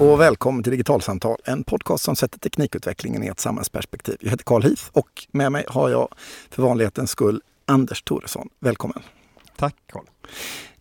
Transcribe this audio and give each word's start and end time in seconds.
och 0.00 0.20
välkommen 0.20 0.62
till 0.62 0.70
Digitalsamtal, 0.70 1.36
en 1.44 1.64
podcast 1.64 2.04
som 2.04 2.16
sätter 2.16 2.38
teknikutvecklingen 2.38 3.22
i 3.22 3.26
ett 3.26 3.40
samhällsperspektiv. 3.40 4.16
Jag 4.20 4.30
heter 4.30 4.44
Carl 4.44 4.62
Heath 4.62 4.82
och 4.92 5.26
med 5.30 5.52
mig 5.52 5.64
har 5.68 5.88
jag 5.88 6.08
för 6.50 6.62
vanlighetens 6.62 7.10
skull 7.10 7.42
Anders 7.66 8.02
Thoresson. 8.02 8.48
Välkommen! 8.58 9.02
Tack 9.56 9.74
Carl! 9.92 10.04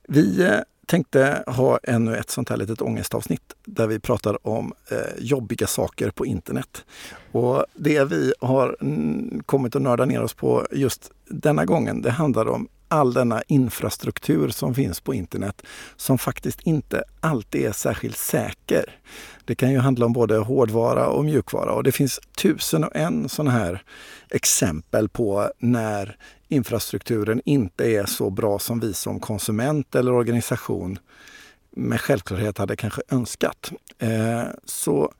Vi 0.07 0.43
eh, 0.43 0.59
tänkte 0.85 1.43
ha 1.47 1.79
ännu 1.83 2.15
ett 2.15 2.29
sånt 2.29 2.49
här 2.49 2.57
litet 2.57 2.81
ångestavsnitt 2.81 3.53
där 3.65 3.87
vi 3.87 3.99
pratar 3.99 4.47
om 4.47 4.73
eh, 4.91 4.97
jobbiga 5.17 5.67
saker 5.67 6.09
på 6.09 6.25
internet. 6.25 6.85
Och 7.31 7.65
det 7.73 8.03
vi 8.03 8.33
har 8.39 8.77
kommit 9.45 9.75
att 9.75 9.81
nörda 9.81 10.05
ner 10.05 10.23
oss 10.23 10.33
på 10.33 10.67
just 10.71 11.11
denna 11.27 11.65
gången, 11.65 12.01
det 12.01 12.11
handlar 12.11 12.47
om 12.47 12.67
all 12.89 13.13
denna 13.13 13.41
infrastruktur 13.47 14.49
som 14.49 14.75
finns 14.75 14.99
på 14.99 15.13
internet 15.13 15.61
som 15.95 16.17
faktiskt 16.17 16.61
inte 16.61 17.03
alltid 17.19 17.65
är 17.65 17.71
särskilt 17.71 18.17
säker. 18.17 18.99
Det 19.45 19.55
kan 19.55 19.71
ju 19.71 19.79
handla 19.79 20.05
om 20.05 20.13
både 20.13 20.37
hårdvara 20.37 21.07
och 21.07 21.25
mjukvara 21.25 21.73
och 21.73 21.83
det 21.83 21.91
finns 21.91 22.19
tusen 22.37 22.83
och 22.83 22.95
en 22.95 23.29
sådana 23.29 23.51
här 23.51 23.83
exempel 24.29 25.09
på 25.09 25.51
när 25.59 26.17
infrastrukturen 26.47 27.41
inte 27.45 27.91
är 27.91 28.05
så 28.05 28.29
bra 28.29 28.59
som 28.59 28.79
vi 28.79 28.93
som 28.93 29.19
konsument 29.19 29.95
eller 29.95 30.11
organisation 30.11 30.99
med 31.71 32.01
självklarhet 32.01 32.57
hade 32.57 32.75
kanske 32.75 33.01
önskat. 33.09 33.71
Eh, 33.99 34.43
så 34.65 35.13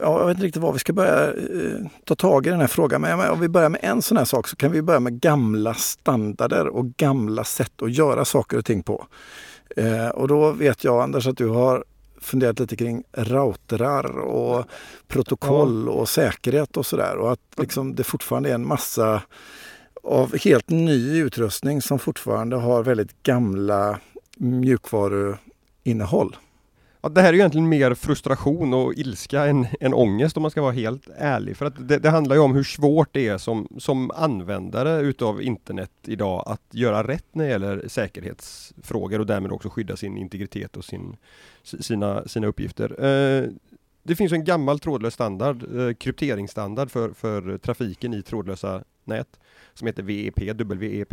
ja, 0.00 0.18
jag 0.18 0.26
vet 0.26 0.34
inte 0.34 0.46
riktigt 0.46 0.62
var 0.62 0.72
vi 0.72 0.78
ska 0.78 0.92
börja 0.92 1.26
eh, 1.26 1.86
ta 2.04 2.14
tag 2.14 2.46
i 2.46 2.50
den 2.50 2.60
här 2.60 2.66
frågan. 2.66 3.00
Men 3.00 3.30
om 3.30 3.40
vi 3.40 3.48
börjar 3.48 3.68
med 3.68 3.80
en 3.82 4.02
sån 4.02 4.16
här 4.16 4.24
sak 4.24 4.48
så 4.48 4.56
kan 4.56 4.72
vi 4.72 4.82
börja 4.82 5.00
med 5.00 5.20
gamla 5.20 5.74
standarder 5.74 6.66
och 6.66 6.96
gamla 6.96 7.44
sätt 7.44 7.82
att 7.82 7.92
göra 7.92 8.24
saker 8.24 8.58
och 8.58 8.64
ting 8.64 8.82
på. 8.82 9.06
Eh, 9.76 10.08
och 10.08 10.28
då 10.28 10.52
vet 10.52 10.84
jag 10.84 11.02
Anders 11.02 11.26
att 11.26 11.36
du 11.36 11.48
har 11.48 11.84
funderat 12.20 12.58
lite 12.58 12.76
kring 12.76 13.04
routrar 13.12 14.18
och 14.18 14.64
protokoll 15.08 15.88
och 15.88 16.08
säkerhet 16.08 16.76
och 16.76 16.86
sådär. 16.86 17.16
Och 17.16 17.32
att 17.32 17.40
liksom 17.56 17.94
det 17.94 18.04
fortfarande 18.04 18.50
är 18.50 18.54
en 18.54 18.66
massa 18.66 19.22
av 20.02 20.38
helt 20.38 20.70
ny 20.70 21.18
utrustning 21.18 21.82
som 21.82 21.98
fortfarande 21.98 22.56
har 22.56 22.82
väldigt 22.82 23.22
gamla 23.22 23.98
mjukvaruinnehåll. 24.36 26.36
Ja, 27.00 27.08
det 27.08 27.20
här 27.20 27.28
är 27.28 27.32
ju 27.32 27.38
egentligen 27.38 27.68
mer 27.68 27.94
frustration 27.94 28.74
och 28.74 28.94
ilska 28.94 29.46
än, 29.46 29.66
än 29.80 29.94
ångest 29.94 30.36
om 30.36 30.42
man 30.42 30.50
ska 30.50 30.62
vara 30.62 30.72
helt 30.72 31.08
ärlig. 31.16 31.56
För 31.56 31.66
att 31.66 31.88
det, 31.88 31.98
det 31.98 32.10
handlar 32.10 32.36
ju 32.36 32.42
om 32.42 32.54
hur 32.54 32.62
svårt 32.62 33.08
det 33.12 33.28
är 33.28 33.38
som, 33.38 33.68
som 33.78 34.10
användare 34.10 35.00
utav 35.00 35.42
internet 35.42 35.90
idag 36.06 36.42
att 36.46 36.62
göra 36.70 37.06
rätt 37.08 37.26
när 37.32 37.44
det 37.44 37.50
gäller 37.50 37.88
säkerhetsfrågor 37.88 39.18
och 39.18 39.26
därmed 39.26 39.52
också 39.52 39.68
skydda 39.68 39.96
sin 39.96 40.16
integritet 40.16 40.76
och 40.76 40.84
sin, 40.84 41.16
sina, 41.62 42.28
sina 42.28 42.46
uppgifter. 42.46 43.04
Eh, 43.04 43.50
det 44.02 44.16
finns 44.16 44.32
en 44.32 44.44
gammal 44.44 44.78
trådlös 44.78 45.14
standard, 45.14 45.80
eh, 45.80 45.94
krypteringsstandard 45.94 46.90
för, 46.90 47.10
för 47.12 47.58
trafiken 47.58 48.14
i 48.14 48.22
trådlösa 48.22 48.84
nät 49.04 49.38
som 49.74 49.86
heter 49.86 50.02
VEP, 50.02 50.38
WEP. 50.60 51.12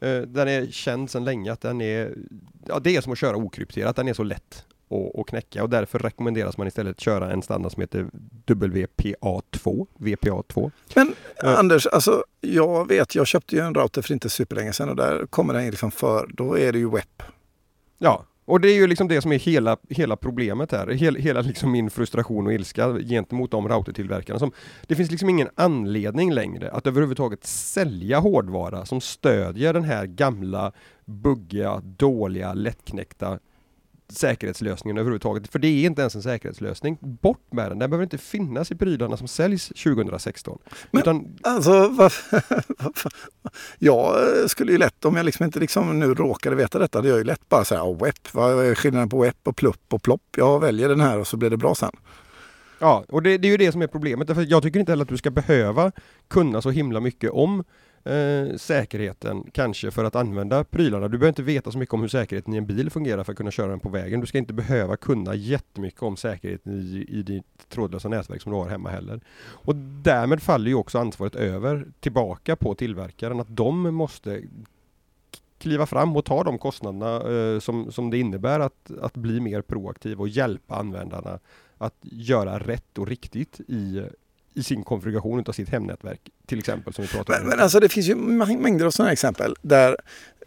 Eh, 0.00 0.20
den 0.20 0.48
är 0.48 0.66
känd 0.66 1.10
sedan 1.10 1.24
länge 1.24 1.52
att 1.52 1.60
den 1.60 1.80
är, 1.80 2.14
ja 2.66 2.78
det 2.78 2.96
är 2.96 3.00
som 3.00 3.12
att 3.12 3.18
köra 3.18 3.36
okrypterat, 3.36 3.96
den 3.96 4.08
är 4.08 4.14
så 4.14 4.22
lätt 4.22 4.64
och, 4.88 5.18
och 5.18 5.28
knäcka 5.28 5.62
och 5.62 5.70
därför 5.70 5.98
rekommenderas 5.98 6.58
man 6.58 6.66
istället 6.66 7.00
köra 7.00 7.32
en 7.32 7.42
standard 7.42 7.72
som 7.72 7.80
heter 7.80 8.06
WPA2. 8.46 9.86
VPA2. 9.98 10.70
Men 10.94 11.08
uh, 11.44 11.58
Anders, 11.58 11.86
alltså 11.86 12.24
jag 12.40 12.88
vet, 12.88 13.14
jag 13.14 13.26
köpte 13.26 13.56
ju 13.56 13.62
en 13.62 13.74
router 13.74 14.02
för 14.02 14.12
inte 14.12 14.28
superlänge 14.28 14.72
sedan 14.72 14.88
och 14.88 14.96
där 14.96 15.26
kommer 15.26 15.54
den 15.54 15.70
liksom 15.70 15.90
för, 15.90 16.30
då 16.34 16.58
är 16.58 16.72
det 16.72 16.78
ju 16.78 16.90
webb. 16.90 17.22
Ja, 17.98 18.24
och 18.46 18.60
det 18.60 18.68
är 18.68 18.74
ju 18.74 18.86
liksom 18.86 19.08
det 19.08 19.20
som 19.20 19.32
är 19.32 19.38
hela, 19.38 19.76
hela 19.88 20.16
problemet 20.16 20.72
här. 20.72 20.86
Hel, 20.86 21.14
hela 21.14 21.40
liksom 21.40 21.72
min 21.72 21.90
frustration 21.90 22.46
och 22.46 22.52
ilska 22.52 22.98
gentemot 22.98 23.50
de 23.50 23.68
routertillverkarna. 23.68 24.38
Som, 24.38 24.52
det 24.86 24.94
finns 24.94 25.10
liksom 25.10 25.28
ingen 25.28 25.48
anledning 25.54 26.32
längre 26.32 26.70
att 26.70 26.86
överhuvudtaget 26.86 27.46
sälja 27.46 28.18
hårdvara 28.18 28.86
som 28.86 29.00
stödjer 29.00 29.72
den 29.72 29.84
här 29.84 30.06
gamla, 30.06 30.72
buggiga, 31.04 31.80
dåliga, 31.84 32.54
lättknäckta 32.54 33.38
säkerhetslösningen 34.08 34.98
överhuvudtaget. 34.98 35.52
För 35.52 35.58
det 35.58 35.68
är 35.68 35.86
inte 35.86 36.02
ens 36.02 36.14
en 36.14 36.22
säkerhetslösning. 36.22 36.98
Bort 37.00 37.52
med 37.52 37.70
den, 37.70 37.78
den 37.78 37.90
behöver 37.90 38.04
inte 38.04 38.18
finnas 38.18 38.70
i 38.70 38.74
prylarna 38.74 39.16
som 39.16 39.28
säljs 39.28 39.68
2016. 39.68 40.58
Men 40.90 41.02
Utan... 41.02 41.38
alltså, 41.42 41.88
varför, 41.88 42.42
jag 43.78 44.14
skulle 44.50 44.72
ju 44.72 44.78
lätt, 44.78 45.04
om 45.04 45.16
jag 45.16 45.26
liksom 45.26 45.44
inte 45.44 45.60
liksom 45.60 45.98
nu 45.98 46.14
råkade 46.14 46.56
veta 46.56 46.78
detta, 46.78 47.02
det 47.02 47.10
är 47.10 47.16
ju 47.16 47.24
lätt 47.24 47.48
bara 47.48 47.64
säga 47.64 47.84
oh, 47.84 48.04
webb, 48.04 48.14
vad 48.32 48.66
är 48.66 48.74
skillnaden 48.74 49.08
på 49.08 49.22
webb 49.22 49.36
och 49.42 49.56
plupp 49.56 49.94
och 49.94 50.02
plopp? 50.02 50.22
Jag 50.36 50.60
väljer 50.60 50.88
den 50.88 51.00
här 51.00 51.18
och 51.18 51.26
så 51.26 51.36
blir 51.36 51.50
det 51.50 51.56
bra 51.56 51.74
sen. 51.74 51.92
Ja, 52.78 53.04
och 53.08 53.22
det, 53.22 53.38
det 53.38 53.48
är 53.48 53.50
ju 53.50 53.56
det 53.56 53.72
som 53.72 53.82
är 53.82 53.86
problemet. 53.86 54.28
Därför 54.28 54.46
jag 54.48 54.62
tycker 54.62 54.80
inte 54.80 54.92
heller 54.92 55.02
att 55.02 55.08
du 55.08 55.16
ska 55.16 55.30
behöva 55.30 55.92
kunna 56.28 56.62
så 56.62 56.70
himla 56.70 57.00
mycket 57.00 57.30
om 57.30 57.64
eh, 58.06 58.56
säkerheten 58.56 59.44
kanske 59.52 59.90
för 59.90 60.04
att 60.04 60.16
använda 60.16 60.64
prylarna. 60.64 61.08
Du 61.08 61.18
behöver 61.18 61.28
inte 61.28 61.42
veta 61.42 61.72
så 61.72 61.78
mycket 61.78 61.94
om 61.94 62.00
hur 62.00 62.08
säkerheten 62.08 62.54
i 62.54 62.56
en 62.56 62.66
bil 62.66 62.90
fungerar 62.90 63.24
för 63.24 63.32
att 63.32 63.38
kunna 63.38 63.50
köra 63.50 63.70
den 63.70 63.80
på 63.80 63.88
vägen. 63.88 64.20
Du 64.20 64.26
ska 64.26 64.38
inte 64.38 64.52
behöva 64.52 64.96
kunna 64.96 65.34
jättemycket 65.34 66.02
om 66.02 66.16
säkerheten 66.16 66.72
i, 66.72 67.06
i 67.08 67.22
ditt 67.22 67.68
trådlösa 67.68 68.08
nätverk 68.08 68.42
som 68.42 68.52
du 68.52 68.58
har 68.58 68.68
hemma 68.68 68.90
heller. 68.90 69.20
Och 69.48 69.76
därmed 70.02 70.42
faller 70.42 70.68
ju 70.68 70.74
också 70.74 70.98
ansvaret 70.98 71.34
över 71.34 71.86
tillbaka 72.00 72.56
på 72.56 72.74
tillverkaren 72.74 73.40
att 73.40 73.56
de 73.56 73.94
måste 73.94 74.42
kliva 75.58 75.86
fram 75.86 76.16
och 76.16 76.24
ta 76.24 76.44
de 76.44 76.58
kostnaderna 76.58 77.30
eh, 77.30 77.60
som, 77.60 77.92
som 77.92 78.10
det 78.10 78.18
innebär 78.18 78.60
att, 78.60 78.90
att 79.02 79.14
bli 79.14 79.40
mer 79.40 79.62
proaktiv 79.62 80.20
och 80.20 80.28
hjälpa 80.28 80.74
användarna 80.76 81.38
att 81.78 81.96
göra 82.02 82.58
rätt 82.58 82.98
och 82.98 83.06
riktigt 83.06 83.60
i 83.60 84.02
i 84.56 84.62
sin 84.62 84.84
konfiguration 84.84 85.44
av 85.48 85.52
sitt 85.52 85.68
hemnätverk. 85.68 86.20
Till 86.46 86.58
exempel 86.58 86.92
som 86.92 87.02
vi 87.02 87.08
pratade 87.08 87.42
om. 87.42 87.48
Men, 87.48 87.60
alltså 87.60 87.80
det 87.80 87.88
finns 87.88 88.06
ju 88.06 88.14
mängder 88.14 88.86
av 88.86 88.90
sådana 88.90 89.12
exempel 89.12 89.54
där 89.62 89.96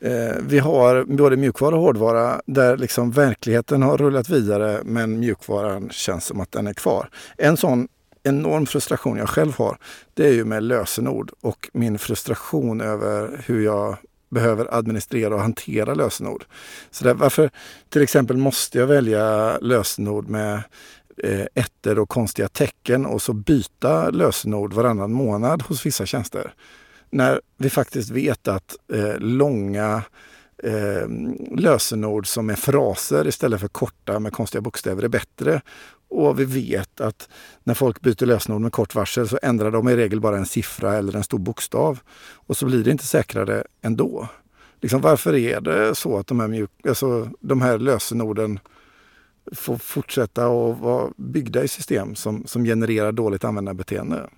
eh, 0.02 0.36
vi 0.42 0.60
har 0.60 1.04
både 1.04 1.38
mjukvara 1.38 1.76
och 1.76 1.82
hårdvara 1.82 2.42
där 2.46 2.78
liksom 2.78 3.12
verkligheten 3.12 3.82
har 3.82 3.98
rullat 3.98 4.30
vidare 4.30 4.82
men 4.84 5.20
mjukvaran 5.20 5.90
känns 5.90 6.26
som 6.26 6.40
att 6.40 6.52
den 6.52 6.68
är 6.68 6.74
kvar. 6.74 7.10
En 7.38 7.58
sån 7.58 7.88
enorm 8.24 8.66
frustration 8.66 9.18
jag 9.18 9.30
själv 9.30 9.54
har 9.58 9.78
det 10.14 10.28
är 10.28 10.34
ju 10.34 10.46
med 10.46 10.64
lösenord 10.64 11.32
och 11.42 11.70
min 11.74 12.00
frustration 12.00 12.82
över 12.82 13.44
hur 13.46 13.66
jag 13.66 13.98
behöver 14.30 14.74
administrera 14.76 15.36
och 15.36 15.42
hantera 15.42 15.94
lösenord. 15.94 16.46
Så 16.92 17.04
där, 17.04 17.14
varför 17.14 17.50
till 17.90 18.02
exempel 18.02 18.38
måste 18.38 18.78
jag 18.78 18.88
välja 18.88 19.58
lösenord 19.58 20.30
med 20.30 20.62
Eh, 21.24 21.46
ettor 21.56 22.00
och 22.00 22.10
konstiga 22.10 22.48
tecken 22.48 23.06
och 23.06 23.22
så 23.22 23.34
byta 23.34 24.10
lösenord 24.10 24.74
varannan 24.74 25.12
månad 25.12 25.62
hos 25.62 25.86
vissa 25.86 26.06
tjänster. 26.06 26.54
När 27.10 27.42
vi 27.58 27.70
faktiskt 27.70 28.10
vet 28.10 28.48
att 28.48 28.76
eh, 28.94 29.20
långa 29.20 30.04
eh, 30.64 31.10
lösenord 31.58 32.28
som 32.28 32.50
är 32.50 32.56
fraser 32.56 33.28
istället 33.28 33.60
för 33.60 33.68
korta 33.68 34.20
med 34.20 34.34
konstiga 34.34 34.62
bokstäver 34.62 35.04
är 35.04 35.08
bättre. 35.08 35.62
Och 36.10 36.40
vi 36.40 36.46
vet 36.46 37.02
att 37.02 37.30
när 37.64 37.74
folk 37.74 38.02
byter 38.02 38.26
lösenord 38.26 38.62
med 38.62 38.72
kort 38.72 38.96
varsel 38.96 39.30
så 39.30 39.40
ändrar 39.42 39.72
de 39.72 39.90
i 39.90 39.96
regel 39.96 40.22
bara 40.22 40.38
en 40.38 40.46
siffra 40.46 40.96
eller 40.96 41.16
en 41.16 41.24
stor 41.24 41.40
bokstav. 41.40 42.00
Och 42.34 42.58
så 42.58 42.66
blir 42.66 42.84
det 42.84 42.92
inte 42.92 43.06
säkrare 43.06 43.64
ändå. 43.82 44.28
Liksom, 44.82 45.02
varför 45.02 45.36
är 45.36 45.62
det 45.62 45.96
så 45.96 46.18
att 46.18 46.28
de 46.28 46.40
här, 46.40 46.48
mjuk, 46.48 46.72
alltså, 46.88 47.30
de 47.40 47.62
här 47.62 47.78
lösenorden 47.78 48.60
få 49.52 49.78
fortsätta 49.78 50.46
att 50.46 50.80
vara 50.80 51.12
byggda 51.18 51.64
i 51.64 51.68
system 51.68 52.16
som, 52.16 52.46
som 52.46 52.64
genererar 52.64 53.12
dåligt 53.12 53.44
användarbeteende? 53.44 54.30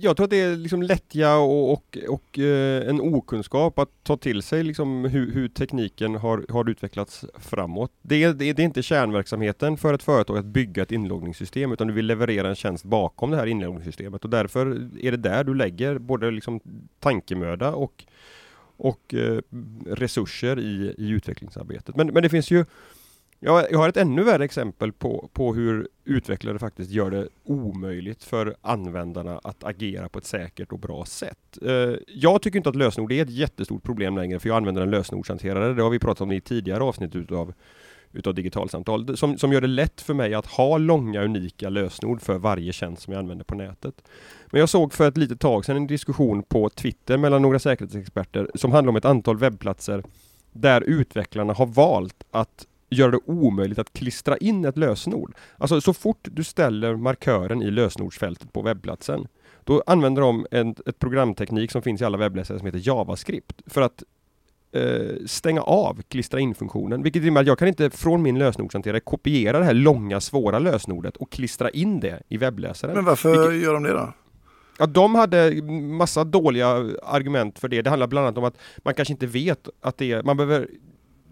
Jag 0.00 0.16
tror 0.16 0.24
att 0.24 0.30
det 0.30 0.40
är 0.40 0.56
liksom 0.56 0.82
lättja 0.82 1.36
och, 1.36 1.72
och, 1.72 1.98
och 2.08 2.38
eh, 2.38 2.88
en 2.88 3.00
okunskap 3.00 3.78
att 3.78 3.88
ta 4.02 4.16
till 4.16 4.42
sig 4.42 4.62
liksom 4.62 5.04
hur, 5.04 5.32
hur 5.32 5.48
tekniken 5.48 6.14
har, 6.14 6.46
har 6.48 6.70
utvecklats 6.70 7.24
framåt. 7.38 7.92
Det 8.02 8.24
är, 8.24 8.32
det, 8.32 8.44
är, 8.44 8.60
inte 8.60 8.82
kärnverksamheten 8.82 9.76
för 9.76 9.94
ett 9.94 10.02
företag 10.02 10.38
att 10.38 10.44
bygga 10.44 10.82
ett 10.82 10.92
inloggningssystem 10.92 11.72
utan 11.72 11.86
du 11.86 11.92
vill 11.92 12.06
leverera 12.06 12.48
en 12.48 12.54
tjänst 12.54 12.84
bakom 12.84 13.30
det 13.30 13.36
här 13.36 13.46
inloggningssystemet 13.46 14.24
och 14.24 14.30
därför 14.30 14.66
är 15.00 15.10
det 15.10 15.16
där 15.16 15.44
du 15.44 15.54
lägger 15.54 15.98
både 15.98 16.30
liksom 16.30 16.60
tankemöda 17.00 17.74
och, 17.74 18.04
och 18.76 19.14
eh, 19.14 19.40
resurser 19.86 20.58
i, 20.58 20.94
i 20.98 21.08
utvecklingsarbetet. 21.08 21.96
Men, 21.96 22.06
men 22.06 22.22
det 22.22 22.28
finns 22.28 22.50
ju 22.50 22.64
jag, 23.40 23.72
jag 23.72 23.78
har 23.78 23.88
ett 23.88 23.96
ännu 23.96 24.22
värre 24.22 24.44
exempel 24.44 24.92
på, 24.92 25.30
på 25.32 25.54
hur 25.54 25.88
utvecklare 26.04 26.58
faktiskt 26.58 26.90
gör 26.90 27.10
det 27.10 27.28
omöjligt 27.44 28.24
för 28.24 28.56
användarna 28.60 29.40
att 29.44 29.64
agera 29.64 30.08
på 30.08 30.18
ett 30.18 30.26
säkert 30.26 30.72
och 30.72 30.78
bra 30.78 31.04
sätt. 31.04 31.58
Eh, 31.62 31.94
jag 32.08 32.42
tycker 32.42 32.56
inte 32.56 32.68
att 32.68 32.76
lösenord 32.76 33.12
är 33.12 33.22
ett 33.22 33.30
jättestort 33.30 33.82
problem 33.82 34.16
längre, 34.16 34.40
för 34.40 34.48
jag 34.48 34.56
använder 34.56 34.82
en 34.82 34.90
lösenordshanterare. 34.90 35.74
Det 35.74 35.82
har 35.82 35.90
vi 35.90 35.98
pratat 35.98 36.20
om 36.20 36.32
i 36.32 36.40
tidigare 36.40 36.82
avsnitt 36.82 37.14
utav 37.14 37.54
utav 38.12 38.34
digitalsamtal 38.34 39.16
som, 39.16 39.38
som 39.38 39.52
gör 39.52 39.60
det 39.60 39.66
lätt 39.66 40.00
för 40.00 40.14
mig 40.14 40.34
att 40.34 40.46
ha 40.46 40.78
långa 40.78 41.22
unika 41.22 41.68
lösenord 41.68 42.22
för 42.22 42.38
varje 42.38 42.72
tjänst 42.72 43.02
som 43.02 43.12
jag 43.12 43.20
använder 43.20 43.44
på 43.44 43.54
nätet. 43.54 43.94
Men 44.46 44.60
jag 44.60 44.68
såg 44.68 44.92
för 44.92 45.08
ett 45.08 45.16
litet 45.16 45.40
tag 45.40 45.64
sedan 45.64 45.76
en 45.76 45.86
diskussion 45.86 46.42
på 46.42 46.68
Twitter 46.70 47.18
mellan 47.18 47.42
några 47.42 47.58
säkerhetsexperter 47.58 48.50
som 48.54 48.72
handlar 48.72 48.90
om 48.90 48.96
ett 48.96 49.04
antal 49.04 49.38
webbplatser 49.38 50.02
där 50.52 50.80
utvecklarna 50.80 51.52
har 51.52 51.66
valt 51.66 52.24
att 52.30 52.66
göra 52.90 53.10
det 53.10 53.20
omöjligt 53.26 53.78
att 53.78 53.92
klistra 53.92 54.36
in 54.36 54.64
ett 54.64 54.76
lösenord. 54.78 55.34
Alltså 55.58 55.80
så 55.80 55.92
fort 55.92 56.28
du 56.32 56.44
ställer 56.44 56.96
markören 56.96 57.62
i 57.62 57.70
lösenordsfältet 57.70 58.52
på 58.52 58.62
webbplatsen, 58.62 59.28
då 59.64 59.82
använder 59.86 60.22
de 60.22 60.46
en 60.50 60.74
ett 60.86 60.98
programteknik 60.98 61.70
som 61.70 61.82
finns 61.82 62.00
i 62.00 62.04
alla 62.04 62.18
webbläsare 62.18 62.58
som 62.58 62.66
heter 62.66 62.80
JavaScript 62.82 63.62
för 63.66 63.80
att 63.80 64.02
eh, 64.72 65.16
stänga 65.26 65.62
av 65.62 66.02
klistra 66.08 66.40
in-funktionen. 66.40 67.02
Vilket 67.02 67.22
innebär 67.22 67.40
att 67.40 67.46
jag 67.46 67.58
kan 67.58 67.68
inte 67.68 67.90
från 67.90 68.22
min 68.22 68.38
lösenordshanterare 68.38 69.00
kopiera 69.00 69.58
det 69.58 69.64
här 69.64 69.74
långa 69.74 70.20
svåra 70.20 70.58
lösenordet 70.58 71.16
och 71.16 71.32
klistra 71.32 71.70
in 71.70 72.00
det 72.00 72.22
i 72.28 72.36
webbläsaren. 72.36 72.94
Men 72.94 73.04
varför 73.04 73.48
Vilket- 73.48 73.64
gör 73.66 73.74
de 73.74 73.82
det 73.82 73.92
då? 73.92 74.12
Ja, 74.78 74.86
de 74.86 75.14
hade 75.14 75.62
massa 75.72 76.24
dåliga 76.24 76.66
argument 77.02 77.58
för 77.58 77.68
det. 77.68 77.82
Det 77.82 77.90
handlar 77.90 78.06
bland 78.06 78.26
annat 78.26 78.38
om 78.38 78.44
att 78.44 78.58
man 78.84 78.94
kanske 78.94 79.12
inte 79.12 79.26
vet 79.26 79.68
att 79.80 79.98
det 79.98 80.12
är, 80.12 80.22
man 80.22 80.36
behöver 80.36 80.68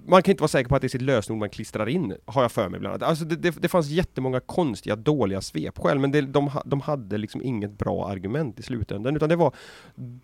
man 0.06 0.22
kan 0.22 0.32
inte 0.32 0.42
vara 0.42 0.48
säker 0.48 0.68
på 0.68 0.76
att 0.76 0.82
det 0.82 0.86
är 0.86 0.88
sitt 0.88 1.02
lösenord 1.02 1.40
man 1.40 1.50
klistrar 1.50 1.88
in, 1.88 2.16
har 2.26 2.42
jag 2.42 2.52
för 2.52 2.68
mig 2.68 2.80
bland 2.80 2.94
annat. 2.94 3.08
Alltså 3.08 3.24
det, 3.24 3.36
det, 3.36 3.62
det 3.62 3.68
fanns 3.68 3.88
jättemånga 3.88 4.40
konstiga, 4.40 4.96
dåliga 4.96 5.40
svepskäl, 5.40 5.98
men 5.98 6.12
det, 6.12 6.20
de, 6.20 6.50
de 6.64 6.80
hade 6.80 7.18
liksom 7.18 7.42
inget 7.42 7.78
bra 7.78 8.08
argument 8.08 8.60
i 8.60 8.62
slutändan, 8.62 9.16
utan 9.16 9.28
det 9.28 9.36
var 9.36 9.54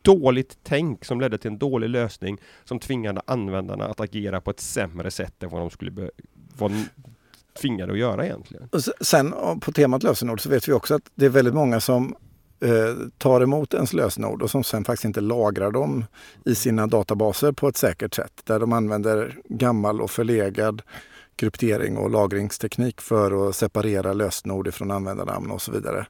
dåligt 0.03 0.59
tänk 0.63 1.05
som 1.05 1.21
ledde 1.21 1.39
till 1.39 1.51
en 1.51 1.59
dålig 1.59 1.89
lösning 1.89 2.39
som 2.65 2.79
tvingade 2.79 3.23
användarna 3.25 3.85
att 3.85 4.01
agera 4.01 4.41
på 4.41 4.51
ett 4.51 4.61
sämre 4.61 5.11
sätt 5.11 5.43
än 5.43 5.51
vad 5.51 5.61
de 5.61 5.71
skulle 5.71 5.91
be, 5.91 6.11
vara 6.59 6.73
tvingade 7.61 7.93
att 7.93 7.99
göra 7.99 8.25
egentligen. 8.27 8.69
Och 8.73 8.81
sen 9.01 9.35
på 9.61 9.73
temat 9.73 10.03
lösenord 10.03 10.41
så 10.41 10.49
vet 10.49 10.69
vi 10.69 10.73
också 10.73 10.95
att 10.95 11.11
det 11.15 11.25
är 11.25 11.31
väldigt 11.31 11.55
många 11.55 11.81
som 11.81 12.15
Eh, 12.63 12.95
tar 13.19 13.41
emot 13.41 13.75
ens 13.75 13.93
lösenord 13.93 14.43
och 14.43 14.51
som 14.51 14.65
sen 14.65 14.85
faktiskt 14.85 15.05
inte 15.05 15.21
lagrar 15.21 15.71
dem 15.71 16.05
i 16.45 16.55
sina 16.55 16.87
databaser 16.87 17.53
på 17.53 17.69
ett 17.69 17.77
säkert 17.77 18.15
sätt. 18.15 18.33
Där 18.45 18.61
de 18.61 18.73
använder 18.73 19.39
gammal 19.45 20.01
och 20.01 20.11
förlegad 20.11 20.83
kryptering 21.37 21.97
och 21.97 22.11
lagringsteknik 22.11 23.01
för 23.01 23.49
att 23.49 23.57
separera 23.57 24.13
lösenord 24.13 24.69
ifrån 24.69 24.91
användarnamn 24.91 25.51
och 25.51 25.63
så 25.63 25.73
vidare. 25.73 26.07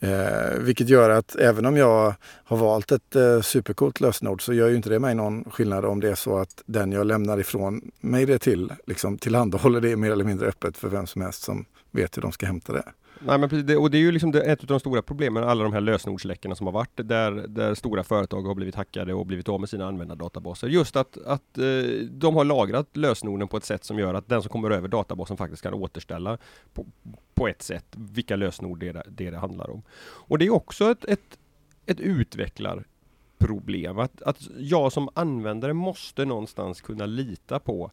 Eh, 0.00 0.58
vilket 0.58 0.88
gör 0.88 1.10
att 1.10 1.36
även 1.36 1.66
om 1.66 1.76
jag 1.76 2.14
har 2.44 2.56
valt 2.56 2.92
ett 2.92 3.16
eh, 3.16 3.40
supercoolt 3.40 4.00
lösenord 4.00 4.42
så 4.42 4.52
gör 4.52 4.68
ju 4.68 4.76
inte 4.76 4.90
det 4.90 4.98
mig 4.98 5.14
någon 5.14 5.44
skillnad 5.50 5.84
om 5.84 6.00
det 6.00 6.10
är 6.10 6.14
så 6.14 6.38
att 6.38 6.62
den 6.66 6.92
jag 6.92 7.06
lämnar 7.06 7.40
ifrån 7.40 7.90
mig 8.00 8.26
det 8.26 8.38
till 8.38 8.72
liksom 8.86 9.18
tillhandahåller 9.18 9.80
det 9.80 9.96
mer 9.96 10.10
eller 10.10 10.24
mindre 10.24 10.48
öppet 10.48 10.76
för 10.76 10.88
vem 10.88 11.06
som 11.06 11.22
helst 11.22 11.42
som 11.42 11.64
vet 11.90 12.16
hur 12.16 12.22
de 12.22 12.32
ska 12.32 12.46
hämta 12.46 12.72
det. 12.72 12.84
Nej, 13.20 13.38
men 13.38 13.48
precis, 13.48 13.66
det, 13.66 13.76
och 13.76 13.90
det 13.90 13.98
är 13.98 14.00
ju 14.00 14.12
liksom 14.12 14.34
ett 14.34 14.60
av 14.60 14.66
de 14.66 14.80
stora 14.80 15.02
problemen, 15.02 15.44
alla 15.44 15.64
de 15.64 15.72
här 15.72 15.80
lösenordsläckorna 15.80 16.54
som 16.54 16.66
har 16.66 16.72
varit, 16.72 16.90
där, 16.94 17.30
där 17.32 17.74
stora 17.74 18.04
företag 18.04 18.42
har 18.42 18.54
blivit 18.54 18.74
hackade 18.74 19.14
och 19.14 19.26
blivit 19.26 19.48
av 19.48 19.60
med 19.60 19.68
sina 19.68 19.86
användardatabaser. 19.86 20.68
Just 20.68 20.96
att, 20.96 21.18
att 21.26 21.58
eh, 21.58 21.64
de 22.10 22.36
har 22.36 22.44
lagrat 22.44 22.96
lösenorden 22.96 23.48
på 23.48 23.56
ett 23.56 23.64
sätt 23.64 23.84
som 23.84 23.98
gör 23.98 24.14
att 24.14 24.28
den 24.28 24.42
som 24.42 24.48
kommer 24.48 24.70
över 24.70 24.88
databasen 24.88 25.36
faktiskt 25.36 25.62
kan 25.62 25.74
återställa 25.74 26.38
på, 26.72 26.86
på 27.34 27.48
ett 27.48 27.62
sätt 27.62 27.86
vilka 27.96 28.36
lösenord 28.36 28.80
det, 28.80 29.02
det, 29.08 29.30
det 29.30 29.38
handlar 29.38 29.70
om. 29.70 29.82
Och 30.00 30.38
det 30.38 30.46
är 30.46 30.54
också 30.54 30.90
ett, 30.90 31.04
ett, 31.04 31.38
ett 31.86 32.00
utvecklarproblem, 32.00 33.98
att, 33.98 34.22
att 34.22 34.48
jag 34.58 34.92
som 34.92 35.08
användare 35.14 35.72
måste 35.72 36.24
någonstans 36.24 36.80
kunna 36.80 37.06
lita 37.06 37.58
på 37.58 37.90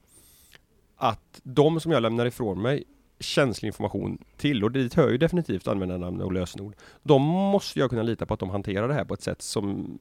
att 0.95 1.41
de 1.43 1.79
som 1.79 1.91
jag 1.91 2.01
lämnar 2.01 2.25
ifrån 2.25 2.61
mig 2.61 2.83
känslig 3.19 3.67
information 3.67 4.17
till 4.37 4.63
och 4.63 4.71
dit 4.71 4.93
hör 4.93 5.09
ju 5.09 5.17
definitivt 5.17 5.67
användarnamn 5.67 6.21
och 6.21 6.33
lösenord. 6.33 6.75
De 7.03 7.21
måste 7.21 7.79
jag 7.79 7.89
kunna 7.89 8.03
lita 8.03 8.25
på 8.25 8.33
att 8.33 8.39
de 8.39 8.49
hanterar 8.49 8.87
det 8.87 8.93
här 8.93 9.05
på 9.05 9.13
ett 9.13 9.21
sätt 9.21 9.41
som, 9.41 9.97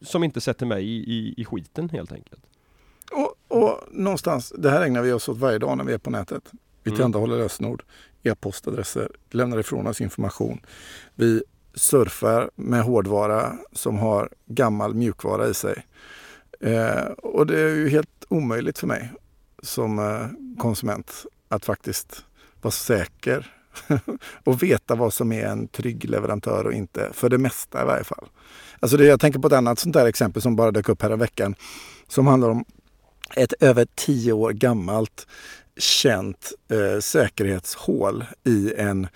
som 0.00 0.24
inte 0.24 0.40
sätter 0.40 0.66
mig 0.66 0.84
i, 0.84 0.96
i, 0.96 1.34
i 1.36 1.44
skiten 1.44 1.88
helt 1.88 2.12
enkelt. 2.12 2.42
Och, 3.12 3.58
och 3.58 3.80
någonstans, 3.90 4.52
det 4.58 4.70
här 4.70 4.82
ägnar 4.82 5.02
vi 5.02 5.12
oss 5.12 5.28
åt 5.28 5.38
varje 5.38 5.58
dag 5.58 5.78
när 5.78 5.84
vi 5.84 5.92
är 5.92 5.98
på 5.98 6.10
nätet. 6.10 6.42
Vi 6.52 6.90
Mm. 6.90 6.96
tillhandahåller 6.96 7.36
lösenord, 7.38 7.82
e-postadresser, 8.22 9.10
lämnar 9.30 9.58
ifrån 9.58 9.86
oss 9.86 10.00
information. 10.00 10.60
Vi 11.14 11.42
surfar 11.74 12.50
med 12.54 12.82
hårdvara 12.82 13.58
som 13.72 13.98
har 13.98 14.28
gammal 14.46 14.94
mjukvara 14.94 15.48
i 15.48 15.54
sig. 15.54 15.86
Eh, 16.60 17.04
och 17.04 17.46
det 17.46 17.60
är 17.60 17.74
ju 17.74 17.88
helt 17.88 18.24
omöjligt 18.28 18.78
för 18.78 18.86
mig 18.86 19.12
som 19.62 19.98
eh, 19.98 20.56
konsument 20.58 21.26
att 21.48 21.64
faktiskt 21.64 22.24
vara 22.64 22.72
säker 22.72 23.52
och 24.44 24.62
veta 24.62 24.94
vad 24.94 25.12
som 25.12 25.32
är 25.32 25.46
en 25.46 25.68
trygg 25.68 26.10
leverantör 26.10 26.64
och 26.64 26.72
inte. 26.72 27.10
För 27.12 27.28
det 27.28 27.38
mesta 27.38 27.82
i 27.82 27.84
varje 27.84 28.04
fall. 28.04 28.28
Alltså 28.80 28.96
det, 28.96 29.04
jag 29.04 29.20
tänker 29.20 29.38
på 29.38 29.46
ett 29.46 29.52
annat 29.52 29.78
sånt 29.78 29.94
där 29.94 30.06
exempel 30.06 30.42
som 30.42 30.56
bara 30.56 30.70
dök 30.70 30.88
upp 30.88 31.02
här 31.02 31.12
i 31.12 31.16
veckan. 31.16 31.54
Som 32.08 32.26
handlar 32.26 32.48
om 32.48 32.64
ett 33.36 33.52
över 33.60 33.86
tio 33.94 34.32
år 34.32 34.52
gammalt 34.52 35.26
känt 35.76 36.52
eh, 36.70 37.00
säkerhetshål 37.00 38.24
i 38.44 38.74
en 38.74 39.08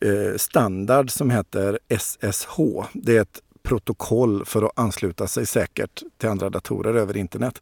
eh, 0.00 0.36
standard 0.36 1.10
som 1.10 1.30
heter 1.30 1.78
SSH. 1.98 2.56
Det 2.92 3.16
är 3.16 3.20
ett 3.20 3.40
protokoll 3.62 4.44
för 4.44 4.62
att 4.62 4.78
ansluta 4.78 5.26
sig 5.26 5.46
säkert 5.46 6.02
till 6.18 6.28
andra 6.28 6.50
datorer 6.50 6.94
över 6.94 7.16
internet. 7.16 7.60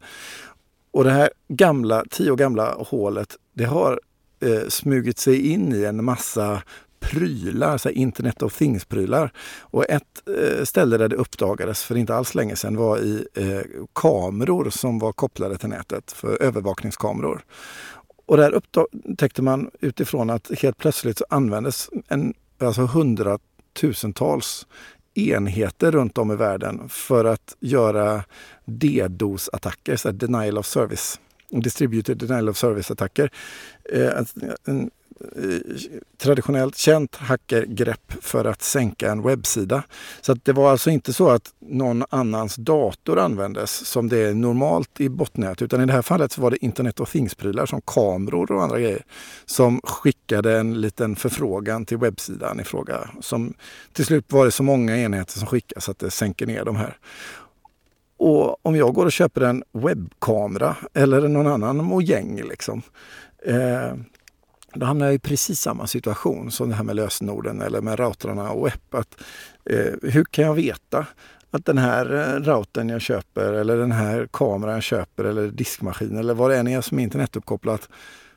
Och 0.91 1.03
det 1.03 1.11
här 1.11 1.29
gamla, 1.47 2.03
tio 2.09 2.31
år 2.31 2.37
gamla 2.37 2.73
hålet, 2.73 3.35
det 3.53 3.65
har 3.65 3.99
eh, 4.39 4.67
smugit 4.67 5.19
sig 5.19 5.51
in 5.51 5.73
i 5.73 5.83
en 5.83 6.03
massa 6.03 6.61
prylar, 6.99 7.77
så 7.77 7.89
här 7.89 7.95
Internet 7.95 8.41
of 8.41 8.57
Things-prylar. 8.57 9.31
Och 9.59 9.89
ett 9.89 10.27
eh, 10.37 10.63
ställe 10.63 10.97
där 10.97 11.07
det 11.07 11.15
uppdagades 11.15 11.83
för 11.83 11.97
inte 11.97 12.15
alls 12.15 12.35
länge 12.35 12.55
sedan 12.55 12.77
var 12.77 12.97
i 12.99 13.27
eh, 13.35 13.61
kameror 13.95 14.69
som 14.69 14.99
var 14.99 15.11
kopplade 15.11 15.57
till 15.57 15.69
nätet, 15.69 16.11
för 16.11 16.41
övervakningskameror. 16.41 17.43
Och 18.25 18.37
där 18.37 18.51
upptäckte 18.51 19.41
man 19.41 19.69
utifrån 19.79 20.29
att 20.29 20.51
helt 20.61 20.77
plötsligt 20.77 21.17
så 21.17 21.25
användes 21.29 21.89
en, 22.07 22.33
alltså 22.59 22.81
hundratusentals 22.81 24.67
enheter 25.13 25.91
runt 25.91 26.17
om 26.17 26.31
i 26.31 26.35
världen 26.35 26.89
för 26.89 27.25
att 27.25 27.55
göra 27.59 28.23
DDoS-attacker, 28.65 29.95
så 29.95 30.11
denial 30.11 30.57
of 30.57 30.65
service, 30.65 31.19
distributed 31.51 32.17
denial 32.17 32.49
of 32.49 32.57
service-attacker. 32.57 33.31
Eh, 33.93 34.23
en, 34.65 34.91
eh, 35.35 35.59
traditionellt 36.17 36.75
känt 36.75 37.15
hackergrepp 37.15 38.13
för 38.21 38.45
att 38.45 38.61
sänka 38.61 39.11
en 39.11 39.21
webbsida. 39.21 39.83
Så 40.21 40.31
att 40.31 40.45
det 40.45 40.53
var 40.53 40.71
alltså 40.71 40.89
inte 40.89 41.13
så 41.13 41.29
att 41.29 41.53
någon 41.59 42.03
annans 42.09 42.55
dator 42.55 43.19
användes 43.19 43.85
som 43.85 44.09
det 44.09 44.17
är 44.17 44.33
normalt 44.33 45.01
i 45.01 45.09
botnät 45.09 45.61
utan 45.61 45.81
i 45.81 45.85
det 45.85 45.93
här 45.93 46.01
fallet 46.01 46.31
så 46.31 46.41
var 46.41 46.51
det 46.51 46.65
Internet 46.65 46.99
of 46.99 47.11
Things-prylar 47.15 47.65
som 47.65 47.81
kameror 47.81 48.51
och 48.51 48.63
andra 48.63 48.79
grejer 48.79 49.03
som 49.45 49.81
skickade 49.83 50.59
en 50.59 50.81
liten 50.81 51.15
förfrågan 51.15 51.85
till 51.85 51.97
webbsidan 51.97 52.59
i 52.59 52.63
fråga. 52.63 53.09
Som, 53.21 53.53
till 53.93 54.05
slut 54.05 54.25
var 54.27 54.45
det 54.45 54.51
så 54.51 54.63
många 54.63 54.97
enheter 54.97 55.39
som 55.39 55.47
skickas 55.47 55.89
att 55.89 55.99
det 55.99 56.11
sänker 56.11 56.45
ner 56.45 56.65
de 56.65 56.75
här. 56.75 56.97
Och 58.19 58.65
om 58.65 58.75
jag 58.75 58.93
går 58.93 59.05
och 59.05 59.11
köper 59.11 59.41
en 59.41 59.63
webbkamera 59.71 60.75
eller 60.93 61.27
någon 61.27 61.47
annan 61.47 61.77
mojäng 61.77 62.41
liksom, 62.43 62.81
eh, 63.45 63.93
då 64.73 64.85
hamnar 64.85 65.05
jag 65.05 65.15
i 65.15 65.19
precis 65.19 65.59
samma 65.59 65.87
situation 65.87 66.51
som 66.51 66.69
det 66.69 66.75
här 66.75 66.83
med 66.83 66.95
lösenorden 66.95 67.61
eller 67.61 67.81
med 67.81 67.99
routrarna 67.99 68.51
och 68.51 68.67
webb. 68.67 68.95
Att, 68.95 69.21
eh, 69.65 69.93
hur 70.01 70.23
kan 70.23 70.45
jag 70.45 70.53
veta 70.53 71.05
att 71.51 71.65
den 71.65 71.77
här 71.77 72.13
eh, 72.13 72.39
routern 72.41 72.89
jag 72.89 73.01
köper 73.01 73.53
eller 73.53 73.77
den 73.77 73.91
här 73.91 74.27
kameran 74.33 74.73
jag 74.73 74.83
köper 74.83 75.23
eller 75.23 75.47
diskmaskin 75.47 76.17
eller 76.17 76.33
vad 76.33 76.51
det 76.51 76.57
än 76.57 76.67
är 76.67 76.81
som 76.81 76.99
är 76.99 77.03
internetuppkopplat 77.03 77.89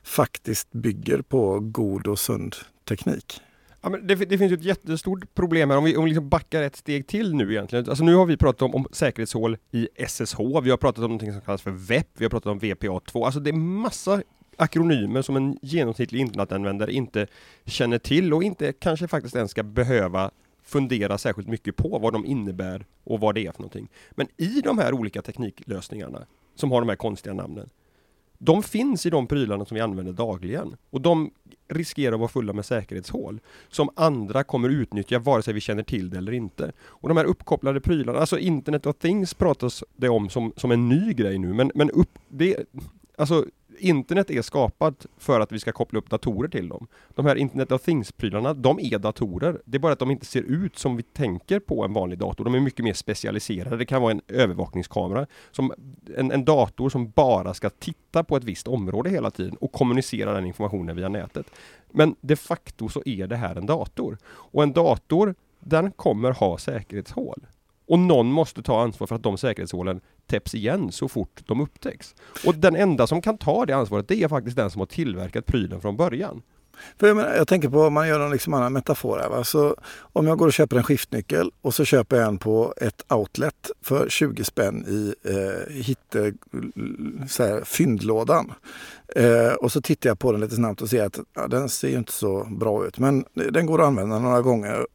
faktiskt 0.03 0.71
bygger 0.71 1.21
på 1.21 1.59
god 1.59 2.07
och 2.07 2.19
sund 2.19 2.55
teknik. 2.87 3.41
Ja, 3.83 3.89
men 3.89 4.07
det, 4.07 4.15
det 4.15 4.37
finns 4.37 4.51
ju 4.51 4.55
ett 4.55 4.63
jättestort 4.63 5.33
problem 5.33 5.69
här 5.69 5.77
om 5.77 5.83
vi, 5.83 5.97
om 5.97 6.03
vi 6.03 6.09
liksom 6.09 6.29
backar 6.29 6.61
ett 6.61 6.75
steg 6.75 7.07
till 7.07 7.35
nu 7.35 7.51
egentligen. 7.51 7.89
Alltså 7.89 8.03
nu 8.03 8.15
har 8.15 8.25
vi 8.25 8.37
pratat 8.37 8.61
om, 8.61 8.75
om 8.75 8.87
säkerhetshål 8.91 9.57
i 9.71 9.87
SSH, 10.07 10.37
vi 10.63 10.69
har 10.69 10.77
pratat 10.77 10.97
om 10.97 11.03
någonting 11.03 11.31
som 11.31 11.41
kallas 11.41 11.61
för 11.61 11.71
VEP, 11.71 12.07
vi 12.13 12.25
har 12.25 12.29
pratat 12.29 12.51
om 12.51 12.59
VPA2. 12.59 13.25
Alltså 13.25 13.39
det 13.39 13.49
är 13.49 13.53
massa 13.53 14.21
akronymer 14.57 15.21
som 15.21 15.35
en 15.35 15.57
genomsnittlig 15.61 16.19
internetanvändare 16.19 16.93
inte 16.93 17.27
känner 17.65 17.97
till 17.97 18.33
och 18.33 18.43
inte 18.43 18.73
kanske 18.73 19.07
faktiskt 19.07 19.35
ens 19.35 19.51
ska 19.51 19.63
behöva 19.63 20.31
fundera 20.63 21.17
särskilt 21.17 21.47
mycket 21.47 21.75
på 21.75 21.99
vad 21.99 22.13
de 22.13 22.25
innebär 22.25 22.85
och 23.03 23.19
vad 23.19 23.35
det 23.35 23.45
är 23.45 23.51
för 23.51 23.59
någonting. 23.59 23.89
Men 24.11 24.27
i 24.37 24.61
de 24.61 24.77
här 24.77 24.93
olika 24.93 25.21
tekniklösningarna 25.21 26.25
som 26.55 26.71
har 26.71 26.81
de 26.81 26.89
här 26.89 26.95
konstiga 26.95 27.33
namnen, 27.33 27.69
de 28.45 28.63
finns 28.63 29.05
i 29.05 29.09
de 29.09 29.27
prylarna 29.27 29.65
som 29.65 29.75
vi 29.75 29.81
använder 29.81 30.13
dagligen 30.13 30.75
och 30.89 31.01
de 31.01 31.31
riskerar 31.67 32.13
att 32.13 32.19
vara 32.19 32.29
fulla 32.29 32.53
med 32.53 32.65
säkerhetshål 32.65 33.39
som 33.69 33.89
andra 33.95 34.43
kommer 34.43 34.69
utnyttja 34.69 35.19
vare 35.19 35.41
sig 35.41 35.53
vi 35.53 35.61
känner 35.61 35.83
till 35.83 36.09
det 36.09 36.17
eller 36.17 36.31
inte. 36.31 36.71
Och 36.81 37.09
de 37.09 37.17
här 37.17 37.25
uppkopplade 37.25 37.81
prylarna, 37.81 38.19
alltså 38.19 38.39
Internet 38.39 38.85
of 38.85 38.95
Things 38.95 39.33
pratas 39.33 39.83
det 39.95 40.09
om 40.09 40.29
som, 40.29 40.53
som 40.57 40.71
en 40.71 40.89
ny 40.89 41.13
grej 41.13 41.37
nu, 41.37 41.53
men, 41.53 41.71
men 41.75 41.89
upp, 41.89 42.19
det, 42.29 42.57
alltså 43.17 43.45
Internet 43.79 44.29
är 44.29 44.41
skapat 44.41 45.05
för 45.17 45.39
att 45.39 45.51
vi 45.51 45.59
ska 45.59 45.71
koppla 45.71 45.99
upp 45.99 46.09
datorer 46.09 46.49
till 46.49 46.69
dem. 46.69 46.87
De 47.15 47.25
här 47.25 47.35
Internet 47.35 47.71
of 47.71 47.81
Things-prylarna, 47.81 48.53
de 48.53 48.79
är 48.79 48.99
datorer. 48.99 49.61
Det 49.65 49.77
är 49.77 49.79
bara 49.79 49.93
att 49.93 49.99
de 49.99 50.11
inte 50.11 50.25
ser 50.25 50.41
ut 50.41 50.77
som 50.77 50.97
vi 50.97 51.03
tänker 51.03 51.59
på 51.59 51.83
en 51.83 51.93
vanlig 51.93 52.19
dator. 52.19 52.45
De 52.45 52.55
är 52.55 52.59
mycket 52.59 52.85
mer 52.85 52.93
specialiserade. 52.93 53.77
Det 53.77 53.85
kan 53.85 54.01
vara 54.01 54.11
en 54.11 54.21
övervakningskamera, 54.27 55.27
som 55.51 55.73
en, 56.17 56.31
en 56.31 56.45
dator 56.45 56.89
som 56.89 57.09
bara 57.09 57.53
ska 57.53 57.69
titta 57.69 58.23
på 58.23 58.37
ett 58.37 58.43
visst 58.43 58.67
område 58.67 59.09
hela 59.09 59.31
tiden 59.31 59.55
och 59.55 59.71
kommunicera 59.71 60.33
den 60.33 60.45
informationen 60.45 60.95
via 60.95 61.09
nätet. 61.09 61.45
Men 61.91 62.15
de 62.21 62.35
facto 62.35 62.89
så 62.89 63.01
är 63.05 63.27
det 63.27 63.35
här 63.35 63.55
en 63.55 63.65
dator. 63.65 64.17
Och 64.25 64.63
en 64.63 64.73
dator, 64.73 65.35
den 65.59 65.91
kommer 65.91 66.31
ha 66.31 66.57
säkerhetshål. 66.57 67.45
Och 67.87 67.99
någon 67.99 68.31
måste 68.31 68.63
ta 68.63 68.81
ansvar 68.81 69.07
för 69.07 69.15
att 69.15 69.23
de 69.23 69.37
säkerhetshålen 69.37 70.01
täpps 70.27 70.55
igen 70.55 70.91
så 70.91 71.07
fort 71.07 71.43
de 71.45 71.61
upptäcks. 71.61 72.15
Och 72.45 72.55
den 72.55 72.75
enda 72.75 73.07
som 73.07 73.21
kan 73.21 73.37
ta 73.37 73.65
det 73.65 73.73
ansvaret, 73.73 74.07
det 74.07 74.23
är 74.23 74.27
faktiskt 74.27 74.57
den 74.57 74.71
som 74.71 74.79
har 74.79 74.85
tillverkat 74.85 75.45
prylen 75.45 75.81
från 75.81 75.97
början. 75.97 76.41
För 76.99 77.07
jag, 77.07 77.17
menar, 77.17 77.35
jag 77.35 77.47
tänker 77.47 77.69
på 77.69 77.81
om 77.81 77.93
man 77.93 78.07
gör 78.07 78.19
någon 78.19 78.31
liksom 78.31 78.53
annan 78.53 78.73
metafor 78.73 79.19
här. 79.19 79.29
Va? 79.29 79.43
Så 79.43 79.75
om 79.99 80.27
jag 80.27 80.37
går 80.37 80.47
och 80.47 80.53
köper 80.53 80.77
en 80.77 80.83
skiftnyckel 80.83 81.51
och 81.61 81.73
så 81.73 81.85
köper 81.85 82.17
jag 82.17 82.27
en 82.27 82.37
på 82.37 82.73
ett 82.77 83.13
outlet 83.13 83.71
för 83.81 84.09
20 84.09 84.43
spänn 84.43 84.85
i 84.87 85.15
eh, 85.29 85.73
hitte, 85.73 86.33
så 87.29 87.43
här, 87.43 87.63
fyndlådan. 87.63 88.53
Eh, 89.15 89.53
och 89.53 89.71
så 89.71 89.81
tittar 89.81 90.09
jag 90.09 90.19
på 90.19 90.31
den 90.31 90.41
lite 90.41 90.55
snabbt 90.55 90.81
och 90.81 90.89
ser 90.89 91.05
att 91.05 91.19
ja, 91.33 91.47
den 91.47 91.69
ser 91.69 91.97
inte 91.97 92.11
så 92.11 92.43
bra 92.43 92.87
ut. 92.87 92.99
Men 92.99 93.25
den 93.33 93.65
går 93.65 93.81
att 93.81 93.87
använda 93.87 94.19
några 94.19 94.41
gånger. 94.41 94.85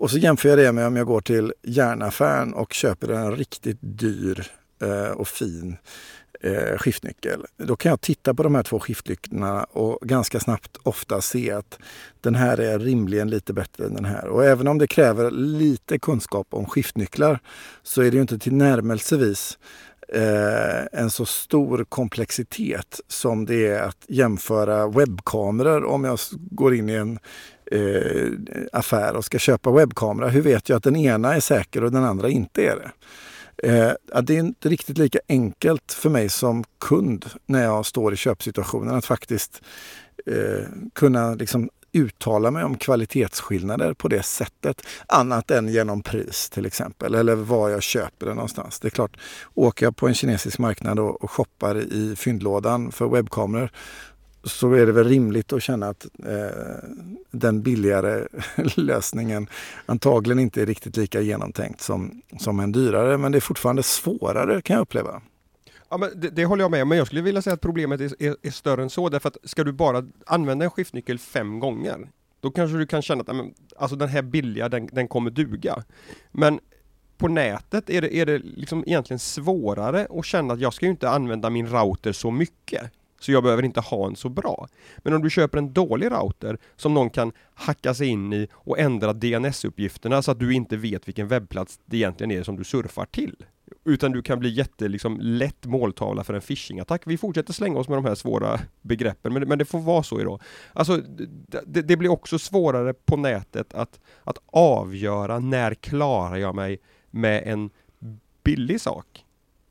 Och 0.00 0.10
så 0.10 0.18
jämför 0.18 0.48
jag 0.48 0.58
det 0.58 0.72
med 0.72 0.86
om 0.86 0.96
jag 0.96 1.06
går 1.06 1.20
till 1.20 1.52
järnaffären 1.62 2.54
och 2.54 2.72
köper 2.72 3.08
en 3.08 3.36
riktigt 3.36 3.78
dyr 3.80 4.46
eh, 4.82 5.10
och 5.10 5.28
fin 5.28 5.76
eh, 6.40 6.78
skiftnyckel. 6.78 7.44
Då 7.56 7.76
kan 7.76 7.90
jag 7.90 8.00
titta 8.00 8.34
på 8.34 8.42
de 8.42 8.54
här 8.54 8.62
två 8.62 8.80
skiftnycklarna 8.80 9.64
och 9.64 10.08
ganska 10.08 10.40
snabbt 10.40 10.76
ofta 10.82 11.20
se 11.20 11.50
att 11.50 11.78
den 12.20 12.34
här 12.34 12.60
är 12.60 12.78
rimligen 12.78 13.30
lite 13.30 13.52
bättre 13.52 13.84
än 13.86 13.94
den 13.94 14.04
här. 14.04 14.28
Och 14.28 14.44
även 14.44 14.68
om 14.68 14.78
det 14.78 14.86
kräver 14.86 15.30
lite 15.30 15.98
kunskap 15.98 16.46
om 16.50 16.66
skiftnycklar 16.66 17.40
så 17.82 18.02
är 18.02 18.10
det 18.10 18.14
ju 18.14 18.20
inte 18.20 18.38
till 18.38 18.54
närmelsevis 18.54 19.58
eh, 20.08 21.00
en 21.00 21.10
så 21.10 21.26
stor 21.26 21.84
komplexitet 21.84 23.00
som 23.08 23.46
det 23.46 23.66
är 23.66 23.82
att 23.82 24.04
jämföra 24.08 24.88
webbkameror 24.88 25.84
om 25.84 26.04
jag 26.04 26.18
går 26.32 26.74
in 26.74 26.88
i 26.88 26.94
en 26.94 27.18
eh, 27.72 28.30
affär 28.72 29.16
och 29.16 29.24
ska 29.24 29.38
köpa 29.38 29.70
webbkamera. 29.70 30.28
Hur 30.28 30.42
vet 30.42 30.68
jag 30.68 30.76
att 30.76 30.82
den 30.82 30.96
ena 30.96 31.34
är 31.34 31.40
säker 31.40 31.84
och 31.84 31.92
den 31.92 32.04
andra 32.04 32.28
inte 32.28 32.62
är 32.62 32.76
det? 32.76 32.90
Eh, 33.62 34.22
det 34.22 34.36
är 34.36 34.38
inte 34.38 34.68
riktigt 34.68 34.98
lika 34.98 35.18
enkelt 35.28 35.92
för 35.92 36.10
mig 36.10 36.28
som 36.28 36.64
kund 36.80 37.26
när 37.46 37.62
jag 37.62 37.86
står 37.86 38.12
i 38.12 38.16
köpsituationen 38.16 38.94
att 38.94 39.06
faktiskt 39.06 39.62
eh, 40.26 40.68
kunna 40.94 41.34
liksom 41.34 41.70
uttala 41.92 42.50
mig 42.50 42.64
om 42.64 42.76
kvalitetsskillnader 42.76 43.94
på 43.94 44.08
det 44.08 44.22
sättet. 44.22 44.86
Annat 45.06 45.50
än 45.50 45.68
genom 45.68 46.02
pris 46.02 46.50
till 46.50 46.66
exempel 46.66 47.14
eller 47.14 47.34
var 47.34 47.68
jag 47.68 47.82
köper 47.82 48.26
det 48.26 48.34
någonstans. 48.34 48.80
Det 48.80 48.88
är 48.88 48.90
klart, 48.90 49.16
åker 49.54 49.86
jag 49.86 49.96
på 49.96 50.08
en 50.08 50.14
kinesisk 50.14 50.58
marknad 50.58 50.98
och, 50.98 51.24
och 51.24 51.30
shoppar 51.30 51.78
i 51.78 52.16
fyndlådan 52.16 52.92
för 52.92 53.08
webbkameror 53.08 53.70
så 54.44 54.72
är 54.72 54.86
det 54.86 54.92
väl 54.92 55.08
rimligt 55.08 55.52
att 55.52 55.62
känna 55.62 55.88
att 55.88 56.06
eh, 56.26 56.88
den 57.30 57.62
billigare 57.62 58.26
lösningen 58.76 59.48
antagligen 59.86 60.38
inte 60.38 60.62
är 60.62 60.66
riktigt 60.66 60.96
lika 60.96 61.20
genomtänkt 61.20 61.80
som, 61.80 62.22
som 62.40 62.60
en 62.60 62.72
dyrare. 62.72 63.18
Men 63.18 63.32
det 63.32 63.38
är 63.38 63.40
fortfarande 63.40 63.82
svårare 63.82 64.62
kan 64.62 64.74
jag 64.74 64.82
uppleva. 64.82 65.22
Ja, 65.90 65.96
men 65.96 66.20
det, 66.20 66.30
det, 66.30 66.44
håller 66.44 66.64
jag 66.64 66.70
med 66.70 66.82
om, 66.82 66.88
men 66.88 66.98
jag 66.98 67.06
skulle 67.06 67.22
vilja 67.22 67.42
säga 67.42 67.54
att 67.54 67.60
problemet 67.60 68.00
är, 68.00 68.22
är, 68.22 68.36
är, 68.42 68.50
större 68.50 68.82
än 68.82 68.90
så. 68.90 69.08
Därför 69.08 69.28
att 69.28 69.36
ska 69.44 69.64
du 69.64 69.72
bara 69.72 70.04
använda 70.26 70.64
en 70.64 70.70
skiftnyckel 70.70 71.18
fem 71.18 71.60
gånger, 71.60 72.08
då 72.40 72.50
kanske 72.50 72.78
du 72.78 72.86
kan 72.86 73.02
känna 73.02 73.20
att 73.20 73.36
men, 73.36 73.54
alltså 73.76 73.96
den 73.96 74.08
här 74.08 74.22
billiga, 74.22 74.68
den, 74.68 74.88
den 74.92 75.08
kommer 75.08 75.30
duga. 75.30 75.84
Men 76.30 76.60
på 77.18 77.28
nätet 77.28 77.90
är 77.90 78.00
det, 78.00 78.14
är 78.14 78.26
det 78.26 78.38
liksom 78.38 78.84
egentligen 78.86 79.18
svårare 79.18 80.06
att 80.10 80.24
känna 80.24 80.54
att 80.54 80.60
jag 80.60 80.74
ska 80.74 80.86
ju 80.86 80.90
inte 80.90 81.10
använda 81.10 81.50
min 81.50 81.66
router 81.66 82.12
så 82.12 82.30
mycket. 82.30 82.92
Så 83.20 83.32
jag 83.32 83.42
behöver 83.42 83.64
inte 83.64 83.80
ha 83.80 84.06
en 84.06 84.16
så 84.16 84.28
bra. 84.28 84.68
Men 84.98 85.14
om 85.14 85.22
du 85.22 85.30
köper 85.30 85.58
en 85.58 85.72
dålig 85.72 86.10
router 86.10 86.58
som 86.76 86.94
någon 86.94 87.10
kan 87.10 87.32
hacka 87.54 87.94
sig 87.94 88.06
in 88.06 88.32
i 88.32 88.48
och 88.52 88.78
ändra 88.78 89.12
DNS-uppgifterna 89.12 90.22
så 90.22 90.30
att 90.30 90.38
du 90.38 90.54
inte 90.54 90.76
vet 90.76 91.08
vilken 91.08 91.28
webbplats 91.28 91.80
det 91.84 91.96
egentligen 91.96 92.30
är 92.30 92.42
som 92.42 92.56
du 92.56 92.64
surfar 92.64 93.04
till. 93.04 93.44
Utan 93.84 94.12
du 94.12 94.22
kan 94.22 94.38
bli 94.38 94.48
jätte, 94.48 94.88
liksom, 94.88 95.18
lätt 95.20 95.66
måltavla 95.66 96.24
för 96.24 96.34
en 96.34 96.40
phishing-attack. 96.40 97.02
Vi 97.06 97.18
fortsätter 97.18 97.52
slänga 97.52 97.78
oss 97.78 97.88
med 97.88 97.98
de 97.98 98.04
här 98.04 98.14
svåra 98.14 98.60
begreppen, 98.82 99.32
men, 99.32 99.48
men 99.48 99.58
det 99.58 99.64
får 99.64 99.78
vara 99.78 100.02
så 100.02 100.20
idag. 100.20 100.42
Alltså, 100.72 100.96
det, 101.66 101.82
det, 101.82 101.96
blir 101.96 102.10
också 102.10 102.38
svårare 102.38 102.94
på 102.94 103.16
nätet 103.16 103.74
att, 103.74 104.00
att 104.24 104.38
avgöra 104.46 105.38
när 105.38 105.74
klarar 105.74 106.36
jag 106.36 106.54
mig 106.54 106.78
med 107.10 107.42
en 107.46 107.70
billig 108.44 108.80
sak? 108.80 109.24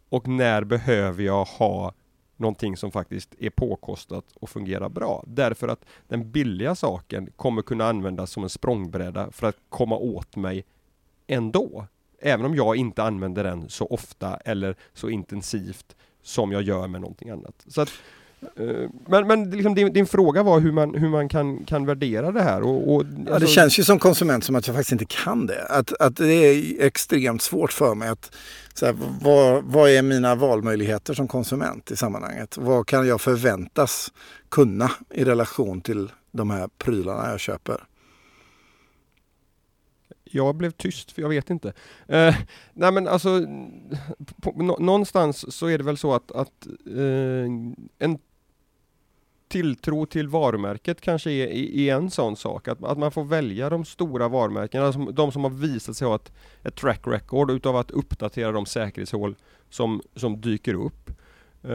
Och 0.09 0.27
när 0.27 0.63
behöver 0.63 1.23
jag 1.23 1.45
ha 1.45 1.93
någonting 2.37 2.77
som 2.77 2.91
faktiskt 2.91 3.35
är 3.39 3.49
påkostat 3.49 4.25
och 4.39 4.49
fungerar 4.49 4.89
bra. 4.89 5.23
Därför 5.27 5.67
att 5.67 5.85
den 6.07 6.31
billiga 6.31 6.75
saken 6.75 7.29
kommer 7.35 7.61
kunna 7.61 7.85
användas 7.85 8.31
som 8.31 8.43
en 8.43 8.49
språngbräda 8.49 9.31
för 9.31 9.47
att 9.47 9.57
komma 9.69 9.95
åt 9.95 10.35
mig 10.35 10.65
ändå. 11.27 11.87
Även 12.19 12.45
om 12.45 12.55
jag 12.55 12.75
inte 12.75 13.03
använder 13.03 13.43
den 13.43 13.69
så 13.69 13.85
ofta 13.85 14.37
eller 14.37 14.75
så 14.93 15.09
intensivt 15.09 15.95
som 16.21 16.51
jag 16.51 16.61
gör 16.61 16.87
med 16.87 17.01
någonting 17.01 17.29
annat. 17.29 17.65
Så 17.67 17.81
att, 17.81 17.89
men, 19.07 19.27
men 19.27 19.49
liksom 19.49 19.75
din, 19.75 19.93
din, 19.93 20.05
fråga 20.05 20.43
var 20.43 20.59
hur 20.59 20.71
man, 20.71 20.95
hur 20.95 21.09
man 21.09 21.29
kan, 21.29 21.65
kan 21.65 21.85
värdera 21.85 22.31
det 22.31 22.41
här. 22.41 22.61
Och, 22.61 22.93
och 22.93 23.01
alltså... 23.01 23.33
ja, 23.33 23.39
det 23.39 23.47
känns 23.47 23.79
ju 23.79 23.83
som 23.83 23.99
konsument 23.99 24.43
som 24.43 24.55
att 24.55 24.67
jag 24.67 24.75
faktiskt 24.75 24.91
inte 24.91 25.05
kan 25.05 25.47
det. 25.47 25.65
Att, 25.65 25.93
att 26.01 26.15
det 26.15 26.33
är 26.33 26.85
extremt 26.85 27.41
svårt 27.41 27.73
för 27.73 27.95
mig 27.95 28.09
att 28.09 28.35
så 28.73 28.85
här, 28.85 28.95
vad, 29.21 29.63
vad 29.63 29.89
är 29.89 30.01
mina 30.01 30.35
valmöjligheter 30.35 31.13
som 31.13 31.27
konsument 31.27 31.91
i 31.91 31.95
sammanhanget? 31.95 32.57
Vad 32.57 32.87
kan 32.87 33.07
jag 33.07 33.21
förväntas 33.21 34.13
kunna 34.49 34.91
i 35.09 35.23
relation 35.23 35.81
till 35.81 36.11
de 36.31 36.49
här 36.49 36.69
prylarna 36.77 37.29
jag 37.31 37.39
köper? 37.39 37.83
Jag 40.23 40.55
blev 40.55 40.71
tyst, 40.71 41.11
för 41.11 41.21
jag 41.21 41.29
vet 41.29 41.49
inte. 41.49 41.73
Eh, 42.07 42.35
nej 42.73 42.91
men 42.91 43.07
alltså, 43.07 43.45
på, 44.41 44.53
nå, 44.55 44.77
någonstans 44.79 45.55
så 45.55 45.67
är 45.67 45.77
det 45.77 45.83
väl 45.83 45.97
så 45.97 46.13
att, 46.13 46.31
att 46.31 46.67
eh, 46.95 47.45
en 47.99 48.19
tilltro 49.47 50.05
till 50.05 50.27
varumärket 50.27 51.01
kanske 51.01 51.31
är, 51.31 51.47
är, 51.47 51.95
en 51.95 52.11
sån 52.11 52.35
sak. 52.35 52.67
Att, 52.67 52.83
att 52.83 52.97
man 52.97 53.11
får 53.11 53.23
välja 53.23 53.69
de 53.69 53.85
stora 53.85 54.27
varumärkena, 54.27 54.85
alltså 54.85 55.05
de 55.05 55.31
som 55.31 55.43
har 55.43 55.51
visat 55.51 55.97
sig 55.97 56.07
ha 56.07 56.15
ett, 56.15 56.31
ett 56.63 56.75
track 56.75 57.01
record 57.05 57.51
utav 57.51 57.75
att 57.75 57.91
uppdatera 57.91 58.51
de 58.51 58.65
säkerhetshål 58.65 59.35
som, 59.69 60.01
som 60.15 60.41
dyker 60.41 60.73
upp. 60.73 61.11
Ja, 61.61 61.69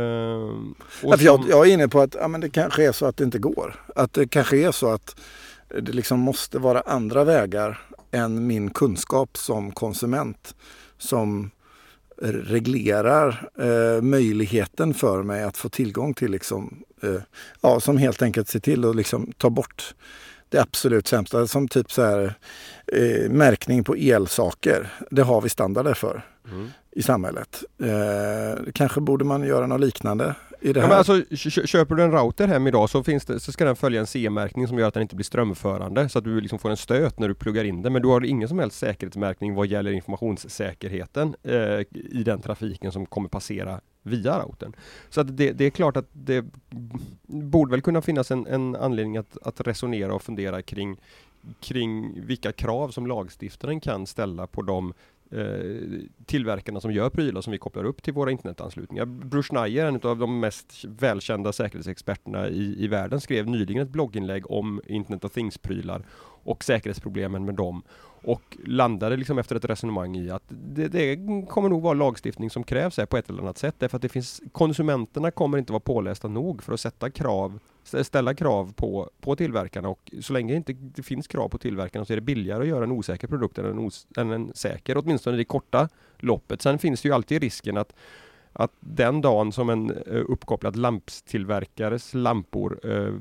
som... 1.00 1.16
jag, 1.20 1.44
jag, 1.48 1.68
är 1.68 1.72
inne 1.72 1.88
på 1.88 2.00
att 2.00 2.14
ja, 2.14 2.28
men 2.28 2.40
det 2.40 2.50
kanske 2.50 2.88
är 2.88 2.92
så 2.92 3.06
att 3.06 3.16
det 3.16 3.24
inte 3.24 3.38
går. 3.38 3.84
Att 3.96 4.12
det 4.12 4.28
kanske 4.28 4.56
är 4.56 4.72
så 4.72 4.90
att 4.90 5.20
det 5.68 5.92
liksom 5.92 6.20
måste 6.20 6.58
vara 6.58 6.80
andra 6.80 7.24
vägar 7.24 7.80
än 8.10 8.46
min 8.46 8.70
kunskap 8.70 9.36
som 9.36 9.72
konsument 9.72 10.54
som 10.98 11.50
reglerar 12.22 13.50
eh, 13.58 14.02
möjligheten 14.02 14.94
för 14.94 15.22
mig 15.22 15.42
att 15.42 15.56
få 15.56 15.68
tillgång 15.68 16.14
till, 16.14 16.30
liksom, 16.30 16.84
ja, 17.60 17.80
som 17.80 17.96
helt 17.96 18.22
enkelt 18.22 18.48
ser 18.48 18.60
till 18.60 18.84
att 18.84 18.96
liksom, 18.96 19.32
ta 19.38 19.50
bort 19.50 19.94
det 20.52 20.58
absolut 20.58 21.06
sämsta. 21.06 21.46
Som 21.46 21.68
typ 21.68 21.92
så 21.92 22.02
här, 22.02 22.34
eh, 22.86 23.30
märkning 23.30 23.84
på 23.84 23.94
elsaker. 23.94 24.92
Det 25.10 25.22
har 25.22 25.40
vi 25.40 25.48
standarder 25.48 25.94
för 25.94 26.26
mm. 26.50 26.70
i 26.90 27.02
samhället. 27.02 27.64
Eh, 27.78 28.72
kanske 28.74 29.00
borde 29.00 29.24
man 29.24 29.44
göra 29.44 29.66
något 29.66 29.80
liknande 29.80 30.34
i 30.60 30.72
det 30.72 30.80
här. 30.80 30.88
Ja, 30.88 30.94
alltså, 30.94 31.36
köper 31.66 31.94
du 31.94 32.02
en 32.02 32.12
router 32.12 32.48
hem 32.48 32.66
idag 32.66 32.90
så, 32.90 33.04
finns 33.04 33.24
det, 33.24 33.40
så 33.40 33.52
ska 33.52 33.64
den 33.64 33.76
följa 33.76 34.00
en 34.00 34.06
CE-märkning 34.06 34.68
som 34.68 34.78
gör 34.78 34.88
att 34.88 34.94
den 34.94 35.02
inte 35.02 35.16
blir 35.16 35.24
strömförande 35.24 36.08
så 36.08 36.18
att 36.18 36.24
du 36.24 36.40
liksom 36.40 36.58
får 36.58 36.70
en 36.70 36.76
stöt 36.76 37.18
när 37.18 37.28
du 37.28 37.34
pluggar 37.34 37.64
in 37.64 37.82
den. 37.82 37.92
Men 37.92 38.02
du 38.02 38.08
har 38.08 38.24
ingen 38.24 38.48
som 38.48 38.58
helst 38.58 38.78
säkerhetsmärkning 38.78 39.54
vad 39.54 39.66
gäller 39.66 39.92
informationssäkerheten 39.92 41.34
eh, 41.42 41.80
i 41.94 42.22
den 42.24 42.40
trafiken 42.40 42.92
som 42.92 43.06
kommer 43.06 43.28
passera 43.28 43.80
via 44.02 44.38
routern. 44.38 44.72
Så 45.10 45.20
att 45.20 45.36
det, 45.36 45.52
det, 45.52 45.64
är 45.64 45.70
klart 45.70 45.96
att 45.96 46.08
det 46.12 46.44
borde 47.26 47.70
väl 47.70 47.82
kunna 47.82 48.02
finnas 48.02 48.30
en, 48.30 48.46
en 48.46 48.76
anledning 48.76 49.16
att, 49.16 49.38
att 49.42 49.60
resonera 49.60 50.14
och 50.14 50.22
fundera 50.22 50.62
kring 50.62 50.96
kring 51.60 52.20
vilka 52.26 52.52
krav 52.52 52.88
som 52.88 53.06
lagstiftaren 53.06 53.80
kan 53.80 54.06
ställa 54.06 54.46
på 54.46 54.62
de 54.62 54.92
eh, 55.30 56.00
tillverkarna 56.24 56.80
som 56.80 56.92
gör 56.92 57.10
prylar 57.10 57.40
som 57.40 57.50
vi 57.50 57.58
kopplar 57.58 57.84
upp 57.84 58.02
till 58.02 58.12
våra 58.12 58.30
internetanslutningar. 58.30 59.04
Bruce 59.04 59.48
Schneier, 59.48 59.86
en 59.86 60.00
av 60.02 60.18
de 60.18 60.40
mest 60.40 60.84
välkända 60.84 61.52
säkerhetsexperterna 61.52 62.48
i, 62.48 62.84
i 62.84 62.88
världen, 62.88 63.20
skrev 63.20 63.46
nyligen 63.46 63.82
ett 63.82 63.88
blogginlägg 63.88 64.50
om 64.50 64.80
Internet 64.86 65.24
of 65.24 65.32
Things-prylar 65.32 66.04
och 66.44 66.64
säkerhetsproblemen 66.64 67.44
med 67.44 67.54
dem 67.54 67.82
och 68.24 68.56
landade 68.64 69.16
liksom 69.16 69.38
efter 69.38 69.56
ett 69.56 69.64
resonemang 69.64 70.16
i 70.16 70.30
att 70.30 70.42
det, 70.48 70.88
det, 70.88 71.16
kommer 71.48 71.68
nog 71.68 71.82
vara 71.82 71.94
lagstiftning 71.94 72.50
som 72.50 72.64
krävs 72.64 72.96
här 72.96 73.06
på 73.06 73.16
ett 73.16 73.30
eller 73.30 73.42
annat 73.42 73.58
sätt 73.58 73.74
därför 73.78 73.96
att 73.96 74.02
det 74.02 74.08
finns 74.08 74.42
konsumenterna 74.52 75.30
kommer 75.30 75.58
inte 75.58 75.72
vara 75.72 75.80
pålästa 75.80 76.28
nog 76.28 76.62
för 76.62 76.72
att 76.72 76.80
sätta 76.80 77.10
krav 77.10 77.58
ställa 77.84 78.34
krav 78.34 78.72
på, 78.72 79.10
på 79.20 79.36
tillverkarna 79.36 79.88
och 79.88 80.12
så 80.20 80.32
länge 80.32 80.52
det 80.52 80.56
inte 80.56 80.72
det 80.72 81.02
finns 81.02 81.26
krav 81.26 81.48
på 81.48 81.58
tillverkarna 81.58 82.04
så 82.04 82.12
är 82.12 82.16
det 82.16 82.20
billigare 82.20 82.62
att 82.62 82.68
göra 82.68 82.84
en 82.84 82.92
osäker 82.92 83.28
produkt 83.28 83.58
än 83.58 83.66
en, 83.66 83.78
os, 83.78 84.06
än 84.16 84.30
en 84.30 84.52
säker, 84.54 84.98
åtminstone 84.98 85.36
i 85.36 85.38
det 85.38 85.44
korta 85.44 85.88
loppet. 86.18 86.62
Sen 86.62 86.78
finns 86.78 87.02
det 87.02 87.08
ju 87.08 87.14
alltid 87.14 87.42
risken 87.42 87.76
att 87.76 87.92
att 88.52 88.72
den 88.80 89.20
dagen 89.20 89.52
som 89.52 89.70
en 89.70 89.90
eh, 89.90 90.22
uppkopplad 90.28 90.76
lamptillverkares 90.76 92.14
lampor 92.14 92.80
eh, 92.84 93.14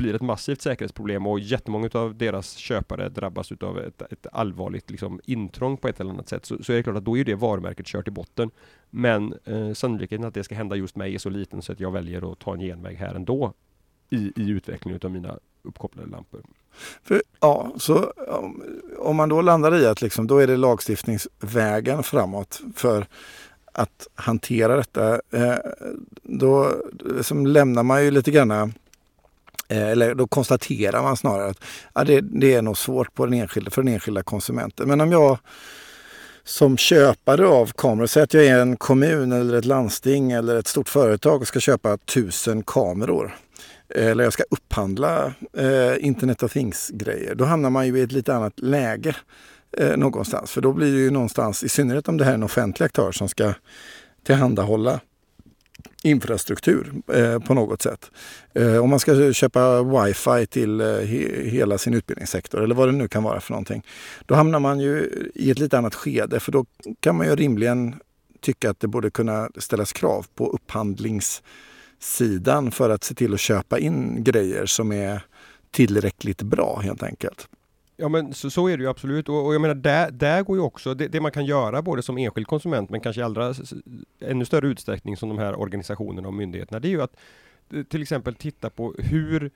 blir 0.00 0.14
ett 0.14 0.22
massivt 0.22 0.62
säkerhetsproblem 0.62 1.26
och 1.26 1.40
jättemånga 1.40 1.90
av 1.92 2.14
deras 2.14 2.54
köpare 2.54 3.08
drabbas 3.08 3.52
av 3.52 3.78
ett, 3.78 4.02
ett 4.12 4.26
allvarligt 4.32 4.90
liksom, 4.90 5.20
intrång 5.24 5.76
på 5.76 5.88
ett 5.88 6.00
eller 6.00 6.10
annat 6.10 6.28
sätt 6.28 6.46
så, 6.46 6.64
så, 6.64 6.72
är 6.72 6.76
det 6.76 6.82
klart 6.82 6.96
att 6.96 7.04
då 7.04 7.18
är 7.18 7.24
det 7.24 7.34
varumärket 7.34 7.86
kört 7.86 8.08
i 8.08 8.10
botten. 8.10 8.50
Men 8.90 9.34
eh, 9.44 9.72
sannolikheten 9.72 10.24
att 10.24 10.34
det 10.34 10.44
ska 10.44 10.54
hända 10.54 10.76
just 10.76 10.96
mig 10.96 11.14
är 11.14 11.18
så 11.18 11.30
liten 11.30 11.62
så 11.62 11.72
att 11.72 11.80
jag 11.80 11.90
väljer 11.90 12.32
att 12.32 12.38
ta 12.38 12.54
en 12.54 12.60
genväg 12.60 12.96
här 12.96 13.14
ändå 13.14 13.52
i, 14.10 14.32
i 14.36 14.48
utvecklingen 14.48 15.00
av 15.04 15.10
mina 15.10 15.38
uppkopplade 15.62 16.10
lampor. 16.10 16.42
För, 17.02 17.22
ja, 17.40 17.72
så 17.76 18.12
om, 18.28 18.62
om, 18.98 19.16
man 19.16 19.28
då 19.28 19.40
landar 19.40 19.76
i 19.76 19.86
att 19.86 20.02
liksom, 20.02 20.26
då 20.26 20.38
är 20.38 20.46
det 20.46 20.56
lagstiftningsvägen 20.56 22.02
framåt 22.02 22.62
för 22.76 23.06
att 23.72 24.08
hantera 24.14 24.76
detta. 24.76 25.14
Eh, 25.30 25.56
då 26.22 26.74
liksom 27.16 27.46
lämnar 27.46 27.82
man 27.82 28.04
ju 28.04 28.10
lite 28.10 28.30
grann 28.30 28.72
Eh, 29.70 29.88
eller 29.88 30.14
då 30.14 30.26
konstaterar 30.26 31.02
man 31.02 31.16
snarare 31.16 31.50
att 31.50 31.64
ja, 31.94 32.04
det, 32.04 32.20
det, 32.20 32.54
är 32.54 32.62
nog 32.62 32.78
svårt 32.78 33.14
på 33.14 33.26
den 33.26 33.34
enskilda, 33.34 33.70
för 33.70 33.82
den 33.82 33.94
enskilda 33.94 34.22
konsumenten. 34.22 34.88
Men 34.88 35.00
om 35.00 35.12
jag 35.12 35.38
som 36.44 36.76
köpare 36.76 37.46
av 37.46 37.72
kameror, 37.76 38.06
säg 38.06 38.22
att 38.22 38.34
jag 38.34 38.46
är 38.46 38.58
en 38.58 38.76
kommun 38.76 39.32
eller 39.32 39.58
ett 39.58 39.64
landsting 39.64 40.32
eller 40.32 40.56
ett 40.56 40.66
stort 40.66 40.88
företag 40.88 41.40
och 41.40 41.46
ska 41.46 41.60
köpa 41.60 41.96
tusen 41.96 42.62
kameror. 42.62 43.36
Eh, 43.94 44.06
eller 44.06 44.24
jag 44.24 44.32
ska 44.32 44.44
upphandla 44.50 45.34
eh, 45.56 46.06
Internet 46.06 46.42
of 46.42 46.52
Things-grejer. 46.52 47.34
Då 47.34 47.44
hamnar 47.44 47.70
man 47.70 47.86
ju 47.86 47.98
i 47.98 48.02
ett 48.02 48.12
lite 48.12 48.34
annat 48.34 48.60
läge 48.60 49.16
eh, 49.78 49.96
någonstans. 49.96 50.50
För 50.50 50.60
då 50.60 50.72
blir 50.72 50.92
det 50.92 50.98
ju 50.98 51.10
någonstans, 51.10 51.64
i 51.64 51.68
synnerhet 51.68 52.08
om 52.08 52.16
det 52.16 52.24
här 52.24 52.30
är 52.30 52.34
en 52.34 52.42
offentlig 52.42 52.86
aktör 52.86 53.12
som 53.12 53.28
ska 53.28 53.54
tillhandahålla 54.26 55.00
infrastruktur 56.02 56.92
eh, 57.12 57.38
på 57.38 57.54
något 57.54 57.82
sätt. 57.82 58.10
Eh, 58.54 58.76
om 58.76 58.90
man 58.90 59.00
ska 59.00 59.32
köpa 59.32 59.82
wifi 59.82 60.46
till 60.46 60.80
eh, 60.80 60.86
he, 60.86 61.50
hela 61.50 61.78
sin 61.78 61.94
utbildningssektor 61.94 62.62
eller 62.62 62.74
vad 62.74 62.88
det 62.88 62.92
nu 62.92 63.08
kan 63.08 63.22
vara 63.22 63.40
för 63.40 63.52
någonting. 63.52 63.82
Då 64.26 64.34
hamnar 64.34 64.60
man 64.60 64.80
ju 64.80 65.10
i 65.34 65.50
ett 65.50 65.58
lite 65.58 65.78
annat 65.78 65.94
skede 65.94 66.40
för 66.40 66.52
då 66.52 66.64
kan 67.00 67.16
man 67.16 67.26
ju 67.26 67.36
rimligen 67.36 67.94
tycka 68.40 68.70
att 68.70 68.80
det 68.80 68.88
borde 68.88 69.10
kunna 69.10 69.50
ställas 69.56 69.92
krav 69.92 70.26
på 70.34 70.50
upphandlingssidan 70.50 72.70
för 72.70 72.90
att 72.90 73.04
se 73.04 73.14
till 73.14 73.34
att 73.34 73.40
köpa 73.40 73.78
in 73.78 74.24
grejer 74.24 74.66
som 74.66 74.92
är 74.92 75.22
tillräckligt 75.70 76.42
bra 76.42 76.80
helt 76.80 77.02
enkelt. 77.02 77.48
Ja 78.00 78.08
men 78.08 78.34
så, 78.34 78.50
så, 78.50 78.68
är 78.68 78.76
det 78.76 78.82
ju 78.82 78.90
absolut 78.90 79.28
och, 79.28 79.46
och 79.46 79.54
jag 79.54 79.60
menar 79.60 79.74
där, 79.74 80.10
där 80.10 80.42
går 80.42 80.56
ju 80.56 80.62
också 80.62 80.94
det, 80.94 81.08
det, 81.08 81.20
man 81.20 81.32
kan 81.32 81.44
göra 81.44 81.82
både 81.82 82.02
som 82.02 82.18
enskild 82.18 82.46
konsument 82.46 82.90
men 82.90 83.00
kanske 83.00 83.20
i 83.20 83.24
allra 83.24 83.54
ännu 84.20 84.44
större 84.44 84.68
utsträckning 84.68 85.16
som 85.16 85.28
de 85.28 85.38
här 85.38 85.60
organisationerna 85.60 86.28
och 86.28 86.34
myndigheterna. 86.34 86.80
Det 86.80 86.88
är 86.88 86.90
ju 86.90 87.02
att 87.02 87.16
till 87.88 88.02
exempel 88.02 88.34
titta 88.34 88.70
på 88.70 88.94
hur 88.98 89.50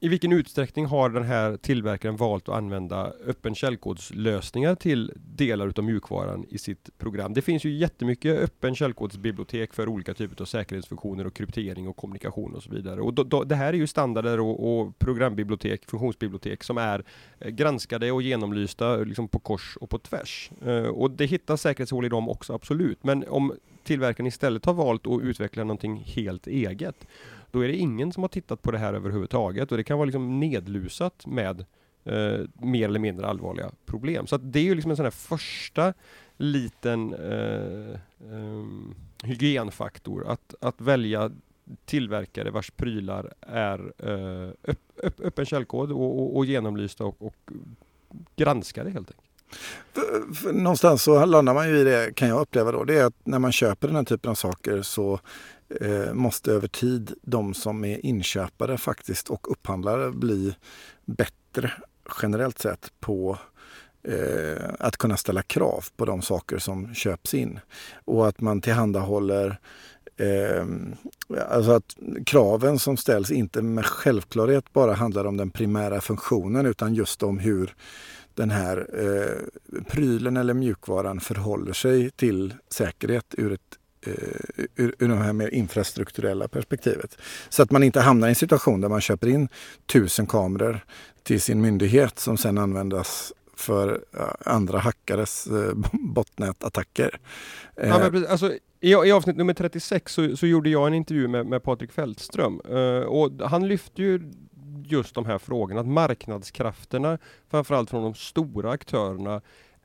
i 0.00 0.08
vilken 0.08 0.32
utsträckning 0.32 0.86
har 0.86 1.10
den 1.10 1.24
här 1.24 1.56
tillverkaren 1.56 2.16
valt 2.16 2.48
att 2.48 2.54
använda 2.54 3.12
öppen 3.26 3.54
källkodslösningar 3.54 4.74
till 4.74 5.12
delar 5.16 5.68
utav 5.68 5.84
mjukvaran 5.84 6.44
i 6.48 6.58
sitt 6.58 6.98
program? 6.98 7.34
Det 7.34 7.42
finns 7.42 7.64
ju 7.64 7.70
jättemycket 7.70 8.38
öppen 8.38 8.74
källkodsbibliotek 8.74 9.74
för 9.74 9.88
olika 9.88 10.14
typer 10.14 10.42
av 10.42 10.46
säkerhetsfunktioner 10.46 11.26
och 11.26 11.34
kryptering 11.34 11.88
och 11.88 11.96
kommunikation 11.96 12.54
och 12.54 12.62
så 12.62 12.70
vidare. 12.70 13.00
Och 13.00 13.14
då, 13.14 13.22
då, 13.22 13.44
det 13.44 13.54
här 13.54 13.72
är 13.72 13.76
ju 13.76 13.86
standarder 13.86 14.40
och, 14.40 14.80
och, 14.80 14.98
programbibliotek, 14.98 15.90
funktionsbibliotek 15.90 16.64
som 16.64 16.78
är 16.78 17.04
eh, 17.38 17.48
granskade 17.48 18.12
och 18.12 18.22
genomlysta 18.22 18.94
eh, 18.94 19.04
liksom 19.04 19.28
på 19.28 19.38
kors 19.38 19.76
och 19.80 19.90
på 19.90 19.98
tvärs. 19.98 20.50
Eh, 20.66 20.86
och 20.86 21.10
det 21.10 21.26
hittas 21.26 21.60
säkerhetshål 21.60 22.04
i 22.04 22.08
dem 22.08 22.28
också, 22.28 22.54
absolut. 22.54 23.04
Men 23.04 23.24
om 23.28 23.52
tillverkaren 23.88 24.26
istället 24.26 24.64
har 24.64 24.74
valt 24.74 25.06
att 25.06 25.22
utveckla 25.22 25.64
någonting 25.64 25.96
helt 26.06 26.46
eget 26.46 27.06
då 27.50 27.60
är 27.60 27.68
det 27.68 27.76
ingen 27.76 28.12
som 28.12 28.22
har 28.22 28.28
tittat 28.28 28.62
på 28.62 28.70
det 28.70 28.78
här 28.78 28.94
överhuvudtaget 28.94 29.72
och 29.72 29.76
det 29.78 29.84
kan 29.84 29.98
vara 29.98 30.06
liksom 30.06 30.40
nedlusat 30.40 31.26
med 31.26 31.64
eh, 32.04 32.40
mer 32.52 32.84
eller 32.84 32.98
mindre 32.98 33.26
allvarliga 33.26 33.70
problem. 33.86 34.26
Så 34.26 34.36
det 34.36 34.58
är 34.58 34.64
ju 34.64 34.74
liksom 34.74 34.90
en 34.90 34.96
sån 34.96 35.06
här 35.06 35.10
första 35.10 35.94
liten 36.36 37.14
eh, 37.14 37.92
eh, 38.32 38.64
hygienfaktor 39.24 40.26
att, 40.26 40.54
att 40.60 40.80
välja 40.80 41.30
tillverkare 41.84 42.50
vars 42.50 42.70
prylar 42.70 43.32
är 43.40 43.92
eh, 43.98 44.50
öpp, 44.64 44.80
öpp, 45.02 45.20
öppen 45.20 45.46
källkod 45.46 45.92
och, 45.92 46.18
och, 46.18 46.36
och 46.36 46.46
genomlysta 46.46 47.04
och, 47.04 47.22
och 47.22 47.50
granskade 48.36 48.90
helt 48.90 49.10
enkelt. 49.10 49.27
För, 49.92 50.34
för 50.34 50.52
någonstans 50.52 51.02
så 51.02 51.24
landar 51.26 51.54
man 51.54 51.68
ju 51.68 51.78
i 51.78 51.84
det, 51.84 52.14
kan 52.14 52.28
jag 52.28 52.40
uppleva 52.40 52.72
då, 52.72 52.84
det 52.84 52.98
är 52.98 53.04
att 53.04 53.14
när 53.24 53.38
man 53.38 53.52
köper 53.52 53.88
den 53.88 53.96
här 53.96 54.04
typen 54.04 54.30
av 54.30 54.34
saker 54.34 54.82
så 54.82 55.20
eh, 55.80 56.12
måste 56.12 56.52
över 56.52 56.68
tid 56.68 57.14
de 57.22 57.54
som 57.54 57.84
är 57.84 58.06
inköpare 58.06 58.78
faktiskt 58.78 59.28
och 59.28 59.52
upphandlare 59.52 60.10
bli 60.10 60.54
bättre 61.04 61.72
generellt 62.22 62.58
sett 62.58 62.92
på 63.00 63.38
eh, 64.02 64.64
att 64.78 64.96
kunna 64.96 65.16
ställa 65.16 65.42
krav 65.42 65.84
på 65.96 66.04
de 66.04 66.22
saker 66.22 66.58
som 66.58 66.94
köps 66.94 67.34
in. 67.34 67.60
Och 68.04 68.28
att 68.28 68.40
man 68.40 68.60
tillhandahåller 68.60 69.58
Eh, 70.20 70.66
alltså 71.48 71.70
att 71.70 71.96
kraven 72.26 72.78
som 72.78 72.96
ställs 72.96 73.30
inte 73.30 73.62
med 73.62 73.86
självklarhet 73.86 74.72
bara 74.72 74.94
handlar 74.94 75.24
om 75.24 75.36
den 75.36 75.50
primära 75.50 76.00
funktionen 76.00 76.66
utan 76.66 76.94
just 76.94 77.22
om 77.22 77.38
hur 77.38 77.74
den 78.38 78.50
här 78.50 78.86
eh, 78.92 79.82
prylen 79.82 80.36
eller 80.36 80.54
mjukvaran 80.54 81.20
förhåller 81.20 81.72
sig 81.72 82.10
till 82.10 82.54
säkerhet 82.70 83.34
ur 83.38 83.52
ett 83.52 83.78
Eh, 84.06 84.12
ur, 84.76 84.94
ur 84.98 85.08
det 85.08 85.14
här 85.14 85.32
mer 85.32 85.48
infrastrukturella 85.48 86.48
perspektivet. 86.48 87.18
Så 87.48 87.62
att 87.62 87.70
man 87.70 87.82
inte 87.82 88.00
hamnar 88.00 88.28
i 88.28 88.30
en 88.30 88.34
situation 88.34 88.80
där 88.80 88.88
man 88.88 89.00
köper 89.00 89.28
in 89.28 89.48
tusen 89.86 90.26
kameror 90.26 90.84
till 91.22 91.40
sin 91.40 91.60
myndighet 91.60 92.18
som 92.18 92.36
sen 92.36 92.58
användas 92.58 93.32
för 93.56 94.04
andra 94.40 94.78
hackares 94.78 95.46
eh, 95.46 95.72
botnätattacker. 95.92 97.20
Ja, 97.74 98.10
men, 98.12 98.26
alltså, 98.26 98.52
i, 98.80 98.90
I 98.90 99.12
avsnitt 99.12 99.36
nummer 99.36 99.54
36 99.54 100.12
så, 100.12 100.36
så 100.36 100.46
gjorde 100.46 100.70
jag 100.70 100.86
en 100.86 100.94
intervju 100.94 101.28
med, 101.28 101.46
med 101.46 101.62
Patrik 101.62 101.92
Fältström 101.92 102.60
uh, 102.70 103.00
och 103.00 103.48
han 103.48 103.68
lyfte 103.68 104.02
ju 104.02 104.32
just 104.86 105.14
de 105.14 105.26
här 105.26 105.38
frågorna, 105.38 105.80
att 105.80 105.86
marknadskrafterna, 105.86 107.18
framförallt 107.48 107.90
från 107.90 108.02
de 108.02 108.14
stora 108.14 108.70
aktörerna, 108.70 109.40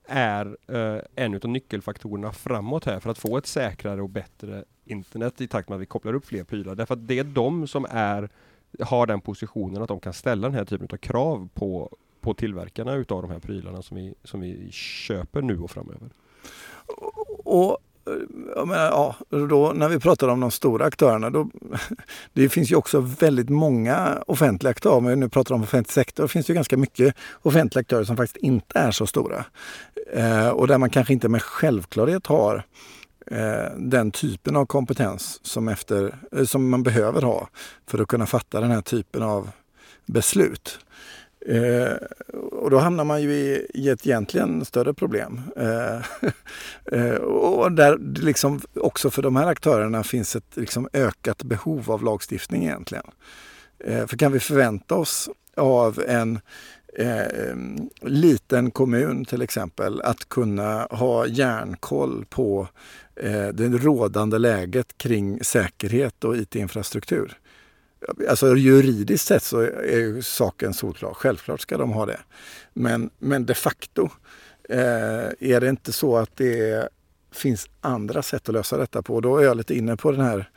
är 0.06 0.58
eh, 0.68 1.02
en 1.16 1.36
av 1.36 1.50
nyckelfaktorerna 1.50 2.32
framåt 2.32 2.86
här 2.86 3.00
för 3.00 3.10
att 3.10 3.18
få 3.18 3.38
ett 3.38 3.48
säkrare 3.48 4.02
och 4.02 4.10
bättre 4.10 4.64
internet 4.86 5.42
i 5.42 5.48
takt 5.48 5.70
med 5.70 5.76
att 5.76 5.82
vi 5.82 5.86
kopplar 5.86 6.14
upp 6.14 6.26
fler 6.26 6.44
prylar. 6.44 6.76
Därför 6.76 6.94
att 6.94 7.08
det 7.08 7.20
är 7.20 7.24
de 7.24 7.68
som 7.68 7.86
är, 7.90 8.30
har 8.80 9.08
den 9.08 9.22
positionen 9.22 9.82
att 9.82 9.88
de 9.88 10.00
kan 10.00 10.14
ställa 10.14 10.48
den 10.48 10.58
här 10.58 10.66
typen 10.66 10.88
av 10.92 10.98
krav 10.98 11.50
på, 11.54 11.98
på 12.22 12.34
tillverkarna 12.34 12.94
utav 12.94 13.22
de 13.22 13.32
här 13.32 13.40
prylarna 13.40 13.82
som 13.82 13.98
vi, 13.98 14.14
som 14.24 14.42
vi 14.42 14.72
köper 14.72 15.42
nu 15.42 15.60
och 15.60 15.72
framöver. 15.72 16.10
Och 17.44 17.78
menar, 18.68 18.86
ja, 18.86 19.16
då, 19.30 19.72
när 19.76 19.90
vi 19.90 20.00
pratar 20.00 20.28
om 20.28 20.40
de 20.40 20.52
stora 20.52 20.86
aktörerna, 20.86 21.30
då, 21.30 21.50
det 22.34 22.50
finns 22.50 22.72
ju 22.72 22.76
också 22.76 23.00
väldigt 23.00 23.50
många 23.50 24.24
offentliga 24.28 24.72
aktörer. 24.72 24.96
Om 24.96 25.06
vi 25.06 25.16
nu 25.16 25.30
pratar 25.30 25.56
om 25.56 25.64
offentlig 25.64 25.94
sektor, 25.94 26.28
finns 26.28 26.46
det 26.46 26.52
ju 26.52 26.56
ganska 26.56 26.78
mycket 26.78 27.16
offentliga 27.42 27.82
aktörer 27.82 28.04
som 28.04 28.18
faktiskt 28.18 28.38
inte 28.38 28.80
är 28.80 28.92
så 28.92 29.08
stora. 29.08 29.46
Eh, 30.14 30.50
och 30.50 30.68
där 30.68 30.78
man 30.78 30.90
kanske 30.90 31.14
inte 31.14 31.30
med 31.30 31.42
självklarhet 31.42 32.28
har 32.28 32.64
eh, 33.32 33.78
den 33.78 34.12
typen 34.12 34.56
av 34.56 34.66
kompetens 34.66 35.40
som, 35.44 35.68
efter, 35.68 36.16
eh, 36.32 36.44
som 36.44 36.70
man 36.70 36.84
behöver 36.84 37.22
ha 37.22 37.48
för 37.88 38.00
att 38.00 38.08
kunna 38.08 38.26
fatta 38.26 38.62
den 38.62 38.72
här 38.72 38.82
typen 38.82 39.24
av 39.24 39.50
beslut. 40.06 40.80
Eh, 41.46 41.94
och 42.64 42.70
då 42.70 42.78
hamnar 42.78 43.04
man 43.04 43.22
ju 43.22 43.34
i, 43.34 43.68
i 43.74 43.90
ett 43.90 44.08
egentligen 44.08 44.66
större 44.66 44.94
problem. 44.94 45.42
Eh, 45.58 45.96
eh 47.00 47.16
och 47.16 47.72
där 47.72 47.98
liksom 48.00 48.62
också 48.74 49.10
för 49.10 49.22
de 49.22 49.36
här 49.36 49.48
aktörerna 49.48 50.04
finns 50.04 50.36
ett 50.36 50.58
liksom 50.58 50.90
ökat 50.94 51.44
behov 51.44 51.92
av 51.92 52.04
lagstiftning 52.04 52.64
egentligen. 52.64 53.06
Eh, 53.80 54.08
för 54.08 54.18
kan 54.18 54.32
vi 54.32 54.40
förvänta 54.40 54.96
oss 54.96 55.30
av 55.58 56.04
en 56.08 56.40
eh, 56.98 57.56
liten 58.02 58.72
kommun 58.72 59.26
till 59.26 59.42
exempel 59.42 60.02
att 60.02 60.30
kunna 60.30 60.88
ha 60.92 61.28
järnkoll 61.28 62.26
på 62.30 62.68
eh, 63.16 63.48
det 63.48 63.68
rådande 63.68 64.38
läget 64.38 64.98
kring 64.98 65.44
säkerhet 65.44 66.24
och 66.24 66.38
IT-infrastruktur? 66.38 67.38
Alltså 68.30 68.56
juridiskt 68.58 69.28
sett 69.28 69.44
så 69.44 69.60
är 69.62 69.98
ju 69.98 70.22
saken 70.22 70.74
solklar. 70.74 71.14
Självklart 71.14 71.62
ska 71.62 71.78
de 71.78 71.92
ha 71.92 72.06
det. 72.06 72.20
Men, 72.74 73.10
men 73.20 73.46
de 73.46 73.54
facto 73.54 74.10
eh, 74.70 74.80
är 75.40 75.60
det 75.60 75.70
inte 75.70 75.92
så 75.92 76.18
att 76.18 76.38
det 76.38 76.90
finns 77.36 77.70
andra 77.82 78.22
sätt 78.22 78.50
att 78.50 78.56
lösa 78.56 78.78
detta 78.78 79.02
på. 79.02 79.22
Då 79.22 79.38
är 79.38 79.44
jag 79.44 79.58
lite 79.58 79.76
inne 79.78 79.98
på 79.98 80.12
den 80.12 80.22
här 80.22 80.50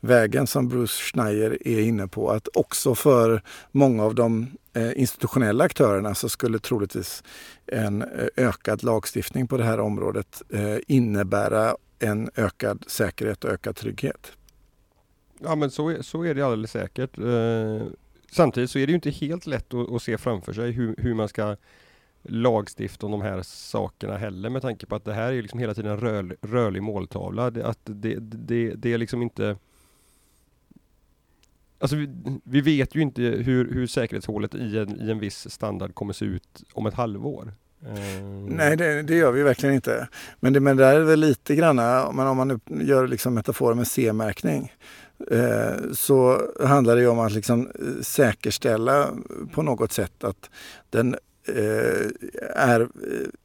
vägen 0.00 0.46
som 0.46 0.68
Bruce 0.68 1.02
Schneier 1.02 1.68
är 1.68 1.80
inne 1.80 2.08
på. 2.08 2.30
Att 2.30 2.48
också 2.54 2.94
för 2.94 3.42
många 3.72 4.04
av 4.04 4.14
de 4.14 4.46
eh, 4.72 5.00
institutionella 5.00 5.64
aktörerna 5.64 6.14
så 6.14 6.28
skulle 6.28 6.58
troligtvis 6.58 7.22
en 7.66 8.02
eh, 8.02 8.08
ökad 8.36 8.82
lagstiftning 8.82 9.48
på 9.48 9.56
det 9.56 9.64
här 9.64 9.80
området 9.80 10.42
eh, 10.48 10.76
innebära 10.86 11.76
en 11.98 12.30
ökad 12.36 12.84
säkerhet 12.86 13.44
och 13.44 13.50
ökad 13.50 13.76
trygghet. 13.76 14.32
Ja 15.38 15.54
men 15.54 15.70
så 15.70 15.88
är, 15.88 16.02
så 16.02 16.22
är 16.22 16.34
det 16.34 16.42
alldeles 16.42 16.70
säkert. 16.70 17.18
Eh, 17.18 17.86
samtidigt 18.30 18.70
så 18.70 18.78
är 18.78 18.86
det 18.86 18.90
ju 18.90 18.94
inte 18.94 19.10
helt 19.10 19.46
lätt 19.46 19.74
att, 19.74 19.92
att 19.92 20.02
se 20.02 20.18
framför 20.18 20.52
sig 20.52 20.70
hur, 20.70 20.94
hur 20.98 21.14
man 21.14 21.28
ska 21.28 21.56
lagstifta 22.22 23.06
om 23.06 23.12
de 23.12 23.22
här 23.22 23.42
sakerna 23.42 24.16
heller 24.16 24.50
med 24.50 24.62
tanke 24.62 24.86
på 24.86 24.94
att 24.94 25.04
det 25.04 25.14
här 25.14 25.32
är 25.32 25.42
liksom 25.42 25.60
hela 25.60 25.74
tiden 25.74 25.90
en 25.90 26.00
rör, 26.00 26.36
rörlig 26.42 26.82
måltavla. 26.82 27.50
Det, 27.50 27.66
att 27.66 27.78
det, 27.84 28.16
det, 28.20 28.74
det 28.74 28.92
är 28.92 28.98
liksom 28.98 29.22
inte 29.22 29.56
Alltså 31.78 31.96
vi, 31.96 32.08
vi, 32.44 32.60
vet 32.60 32.94
ju 32.94 33.00
inte 33.00 33.22
hur, 33.22 33.74
hur 33.74 33.86
säkerhetshålet 33.86 34.54
i 34.54 34.78
en, 34.78 35.00
i 35.00 35.10
en 35.10 35.18
viss 35.18 35.50
standard 35.50 35.94
kommer 35.94 36.12
se 36.12 36.24
ut 36.24 36.64
om 36.72 36.86
ett 36.86 36.94
halvår. 36.94 37.52
Mm. 37.86 38.46
Nej, 38.46 38.76
det, 38.76 39.02
det, 39.02 39.16
gör 39.16 39.32
vi 39.32 39.42
verkligen 39.42 39.74
inte. 39.74 40.08
Men 40.40 40.52
det, 40.52 40.60
men 40.60 40.76
det 40.76 40.82
där 40.82 41.00
är 41.00 41.04
väl 41.04 41.20
lite 41.20 41.56
grann, 41.56 41.78
om 41.78 42.36
man, 42.36 42.60
nu 42.64 42.84
gör 42.84 43.08
liksom 43.08 43.34
metaforer 43.34 43.74
med 43.74 43.86
C-märkning, 43.86 44.72
Eh, 45.30 45.92
så 45.92 46.48
handlar 46.60 46.96
det 46.96 47.06
om 47.06 47.18
att 47.18 47.32
liksom 47.32 47.66
eh, 47.66 48.02
säkerställa 48.02 49.10
på 49.52 49.62
något 49.62 49.92
sätt 49.92 50.24
att 50.24 50.50
den 50.90 51.16
eh, 51.48 52.06
är 52.56 52.88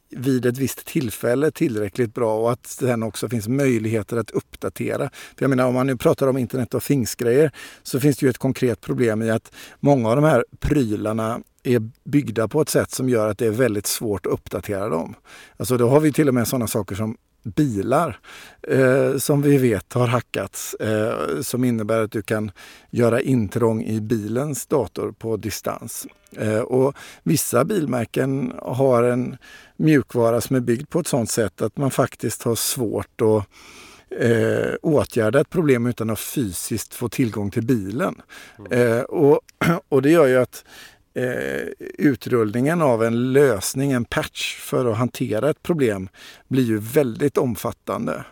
vid 0.09 0.45
ett 0.45 0.57
visst 0.57 0.85
tillfälle 0.85 1.51
tillräckligt 1.51 2.13
bra 2.13 2.39
och 2.39 2.51
att 2.51 2.67
sen 2.67 3.03
också 3.03 3.29
finns 3.29 3.47
möjligheter 3.47 4.17
att 4.17 4.31
uppdatera. 4.31 5.09
För 5.35 5.43
jag 5.43 5.49
menar 5.49 5.67
om 5.67 5.73
man 5.73 5.87
nu 5.87 5.97
pratar 5.97 6.27
om 6.27 6.37
internet 6.37 6.73
och 6.73 6.83
fingsgrejer 6.83 7.51
så 7.83 7.99
finns 7.99 8.17
det 8.17 8.25
ju 8.25 8.29
ett 8.29 8.37
konkret 8.37 8.81
problem 8.81 9.21
i 9.21 9.29
att 9.29 9.51
många 9.79 10.09
av 10.09 10.15
de 10.15 10.25
här 10.25 10.45
prylarna 10.59 11.41
är 11.63 11.89
byggda 12.03 12.47
på 12.47 12.61
ett 12.61 12.69
sätt 12.69 12.91
som 12.91 13.09
gör 13.09 13.29
att 13.29 13.37
det 13.37 13.45
är 13.45 13.51
väldigt 13.51 13.87
svårt 13.87 14.25
att 14.25 14.31
uppdatera 14.31 14.89
dem. 14.89 15.15
Alltså 15.57 15.77
då 15.77 15.89
har 15.89 15.99
vi 15.99 16.13
till 16.13 16.27
och 16.27 16.33
med 16.33 16.47
sådana 16.47 16.67
saker 16.67 16.95
som 16.95 17.17
bilar 17.43 18.19
eh, 18.67 19.17
som 19.17 19.41
vi 19.41 19.57
vet 19.57 19.93
har 19.93 20.07
hackats 20.07 20.73
eh, 20.73 21.41
som 21.41 21.63
innebär 21.63 21.99
att 21.99 22.11
du 22.11 22.21
kan 22.21 22.51
göra 22.89 23.21
intrång 23.21 23.83
i 23.83 24.01
bilens 24.01 24.65
dator 24.65 25.11
på 25.11 25.37
distans. 25.37 26.07
Eh, 26.37 26.59
och 26.59 26.95
vissa 27.23 27.65
bilmärken 27.65 28.53
har 28.61 29.03
en 29.03 29.37
mjukvara 29.77 30.41
som 30.41 30.55
är 30.55 30.59
byggd 30.59 30.89
på 30.89 30.99
ett 30.99 31.07
sådant 31.07 31.29
sätt 31.29 31.61
att 31.61 31.77
man 31.77 31.91
faktiskt 31.91 32.43
har 32.43 32.55
svårt 32.55 33.21
att 33.21 33.45
eh, 34.19 34.73
åtgärda 34.81 35.39
ett 35.41 35.49
problem 35.49 35.85
utan 35.85 36.09
att 36.09 36.19
fysiskt 36.19 36.95
få 36.95 37.09
tillgång 37.09 37.51
till 37.51 37.65
bilen. 37.65 38.21
Mm. 38.59 38.71
Eh, 38.71 39.01
och, 39.01 39.39
och 39.89 40.01
det 40.01 40.09
gör 40.09 40.27
ju 40.27 40.37
att 40.37 40.65
eh, 41.13 41.67
utrullningen 41.97 42.81
av 42.81 43.03
en 43.03 43.33
lösning, 43.33 43.91
en 43.91 44.05
patch 44.05 44.57
för 44.59 44.85
att 44.85 44.97
hantera 44.97 45.49
ett 45.49 45.63
problem 45.63 46.09
blir 46.47 46.63
ju 46.63 46.77
väldigt 46.77 47.37
omfattande. 47.37 48.25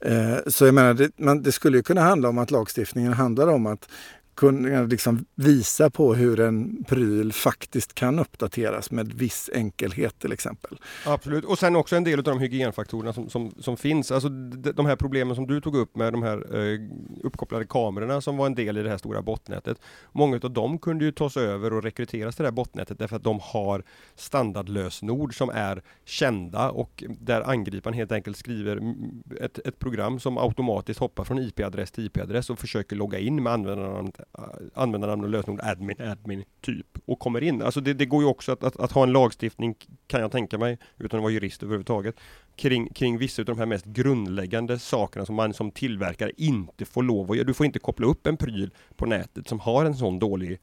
Eh, 0.00 0.36
så 0.46 0.66
jag 0.66 0.74
menar, 0.74 0.94
det, 0.94 1.10
man, 1.16 1.42
det 1.42 1.52
skulle 1.52 1.82
kunna 1.82 2.00
handla 2.00 2.28
om 2.28 2.38
att 2.38 2.50
lagstiftningen 2.50 3.12
handlar 3.12 3.48
om 3.48 3.66
att 3.66 3.88
kunna 4.34 4.82
liksom 4.82 5.24
visa 5.34 5.90
på 5.90 6.14
hur 6.14 6.40
en 6.40 6.84
pryl 6.84 7.32
faktiskt 7.32 7.94
kan 7.94 8.18
uppdateras 8.18 8.90
med 8.90 9.12
viss 9.12 9.50
enkelhet 9.54 10.18
till 10.18 10.32
exempel. 10.32 10.78
Absolut, 11.06 11.44
och 11.44 11.58
sen 11.58 11.76
också 11.76 11.96
en 11.96 12.04
del 12.04 12.18
av 12.18 12.24
de 12.24 12.38
hygienfaktorerna 12.38 13.12
som, 13.12 13.30
som, 13.30 13.54
som 13.58 13.76
finns. 13.76 14.10
Alltså 14.10 14.28
de 14.28 14.86
här 14.86 14.96
problemen 14.96 15.36
som 15.36 15.46
du 15.46 15.60
tog 15.60 15.76
upp 15.76 15.96
med 15.96 16.12
de 16.12 16.22
här 16.22 16.56
eh, 16.56 16.80
uppkopplade 17.22 17.66
kamerorna 17.66 18.20
som 18.20 18.36
var 18.36 18.46
en 18.46 18.54
del 18.54 18.78
i 18.78 18.82
det 18.82 18.90
här 18.90 18.98
stora 18.98 19.22
bottnätet. 19.22 19.78
Många 20.12 20.40
av 20.42 20.50
dem 20.50 20.78
kunde 20.78 21.04
ju 21.04 21.12
tas 21.12 21.36
över 21.36 21.72
och 21.72 21.82
rekryteras 21.82 22.36
till 22.36 22.42
det 22.42 22.48
här 22.48 22.52
bottnätet 22.52 22.98
därför 22.98 23.16
att 23.16 23.24
de 23.24 23.40
har 23.42 23.82
standardlösenord 24.14 25.38
som 25.38 25.50
är 25.50 25.82
kända 26.04 26.70
och 26.70 27.04
där 27.08 27.50
angriparen 27.50 27.94
helt 27.94 28.12
enkelt 28.12 28.36
skriver 28.36 28.94
ett, 29.40 29.58
ett 29.58 29.78
program 29.78 30.20
som 30.20 30.38
automatiskt 30.38 31.00
hoppar 31.00 31.24
från 31.24 31.38
IP-adress 31.38 31.90
till 31.90 32.06
IP-adress 32.06 32.50
och 32.50 32.58
försöker 32.58 32.96
logga 32.96 33.18
in 33.18 33.42
med 33.42 33.52
användarnamnet 33.52 34.20
Eh, 34.38 34.44
användarnamn 34.74 35.24
och 35.24 35.30
lösenord 35.30 35.60
admin, 35.62 35.96
admin, 36.02 36.44
typ 36.60 36.86
och 37.06 37.18
kommer 37.18 37.42
in. 37.42 37.62
Alltså 37.62 37.80
det, 37.80 37.94
det 37.94 38.06
går 38.06 38.22
ju 38.22 38.28
också 38.28 38.52
att, 38.52 38.64
att, 38.64 38.76
att, 38.76 38.92
ha 38.92 39.02
en 39.02 39.12
lagstiftning, 39.12 39.74
kan 40.06 40.20
jag 40.20 40.32
tänka 40.32 40.58
mig, 40.58 40.78
utan 40.98 41.18
att 41.18 41.22
vara 41.22 41.32
jurist 41.32 41.62
överhuvudtaget, 41.62 42.16
kring, 42.56 42.88
kring 42.88 43.18
vissa 43.18 43.42
av 43.42 43.46
de 43.46 43.58
här 43.58 43.66
mest 43.66 43.84
grundläggande 43.84 44.78
sakerna 44.78 45.26
som 45.26 45.34
man 45.34 45.54
som 45.54 45.70
tillverkare 45.70 46.32
inte 46.36 46.84
får 46.84 47.02
lov 47.02 47.30
att 47.30 47.36
göra. 47.36 47.46
Du 47.46 47.54
får 47.54 47.66
inte 47.66 47.78
koppla 47.78 48.06
upp 48.06 48.26
en 48.26 48.36
pryl 48.36 48.70
på 48.96 49.06
nätet 49.06 49.48
som 49.48 49.60
har 49.60 49.84
en 49.84 49.94
sån 49.94 50.18
dålig 50.18 50.58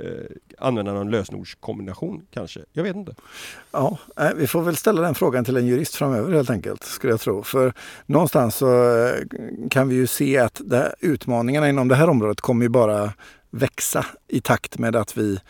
eh, 0.00 0.36
använda 0.58 0.92
någon 0.92 1.10
lösenordskombination 1.10 2.26
kanske? 2.30 2.60
Jag 2.72 2.82
vet 2.82 2.96
inte. 2.96 3.14
Ja, 3.70 3.98
eh, 4.16 4.30
vi 4.36 4.46
får 4.46 4.62
väl 4.62 4.76
ställa 4.76 5.02
den 5.02 5.14
frågan 5.14 5.44
till 5.44 5.56
en 5.56 5.66
jurist 5.66 5.94
framöver 5.94 6.32
helt 6.32 6.50
enkelt, 6.50 6.84
skulle 6.84 7.12
jag 7.12 7.20
tro. 7.20 7.42
För 7.42 7.72
någonstans 8.06 8.54
så 8.56 8.98
eh, 9.06 9.14
kan 9.70 9.88
vi 9.88 9.94
ju 9.94 10.06
se 10.06 10.38
att 10.38 10.60
det, 10.64 10.94
utmaningarna 11.00 11.68
inom 11.68 11.88
det 11.88 11.94
här 11.94 12.08
området 12.08 12.40
kommer 12.40 12.64
ju 12.64 12.68
bara 12.68 13.12
växa 13.50 14.06
i 14.28 14.40
takt 14.40 14.78
med 14.78 14.96
att 14.96 15.16
vi 15.16 15.40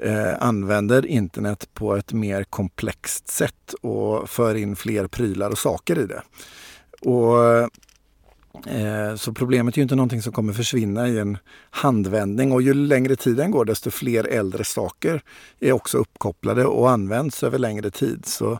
eh, 0.00 0.42
använder 0.42 1.06
internet 1.06 1.68
på 1.74 1.96
ett 1.96 2.12
mer 2.12 2.44
komplext 2.44 3.28
sätt 3.28 3.74
och 3.80 4.30
för 4.30 4.54
in 4.54 4.76
fler 4.76 5.06
prylar 5.06 5.50
och 5.50 5.58
saker 5.58 5.98
i 5.98 6.06
det. 6.06 6.22
Och 7.00 7.44
eh, 7.44 7.66
Eh, 8.66 9.16
så 9.16 9.32
problemet 9.32 9.74
är 9.74 9.78
ju 9.78 9.82
inte 9.82 9.94
någonting 9.94 10.22
som 10.22 10.32
kommer 10.32 10.52
försvinna 10.52 11.08
i 11.08 11.18
en 11.18 11.38
handvändning 11.70 12.52
och 12.52 12.62
ju 12.62 12.74
längre 12.74 13.16
tiden 13.16 13.50
går 13.50 13.64
desto 13.64 13.90
fler 13.90 14.24
äldre 14.24 14.64
saker 14.64 15.22
är 15.60 15.72
också 15.72 15.98
uppkopplade 15.98 16.64
och 16.64 16.90
används 16.90 17.42
över 17.42 17.58
längre 17.58 17.90
tid. 17.90 18.26
Så 18.26 18.58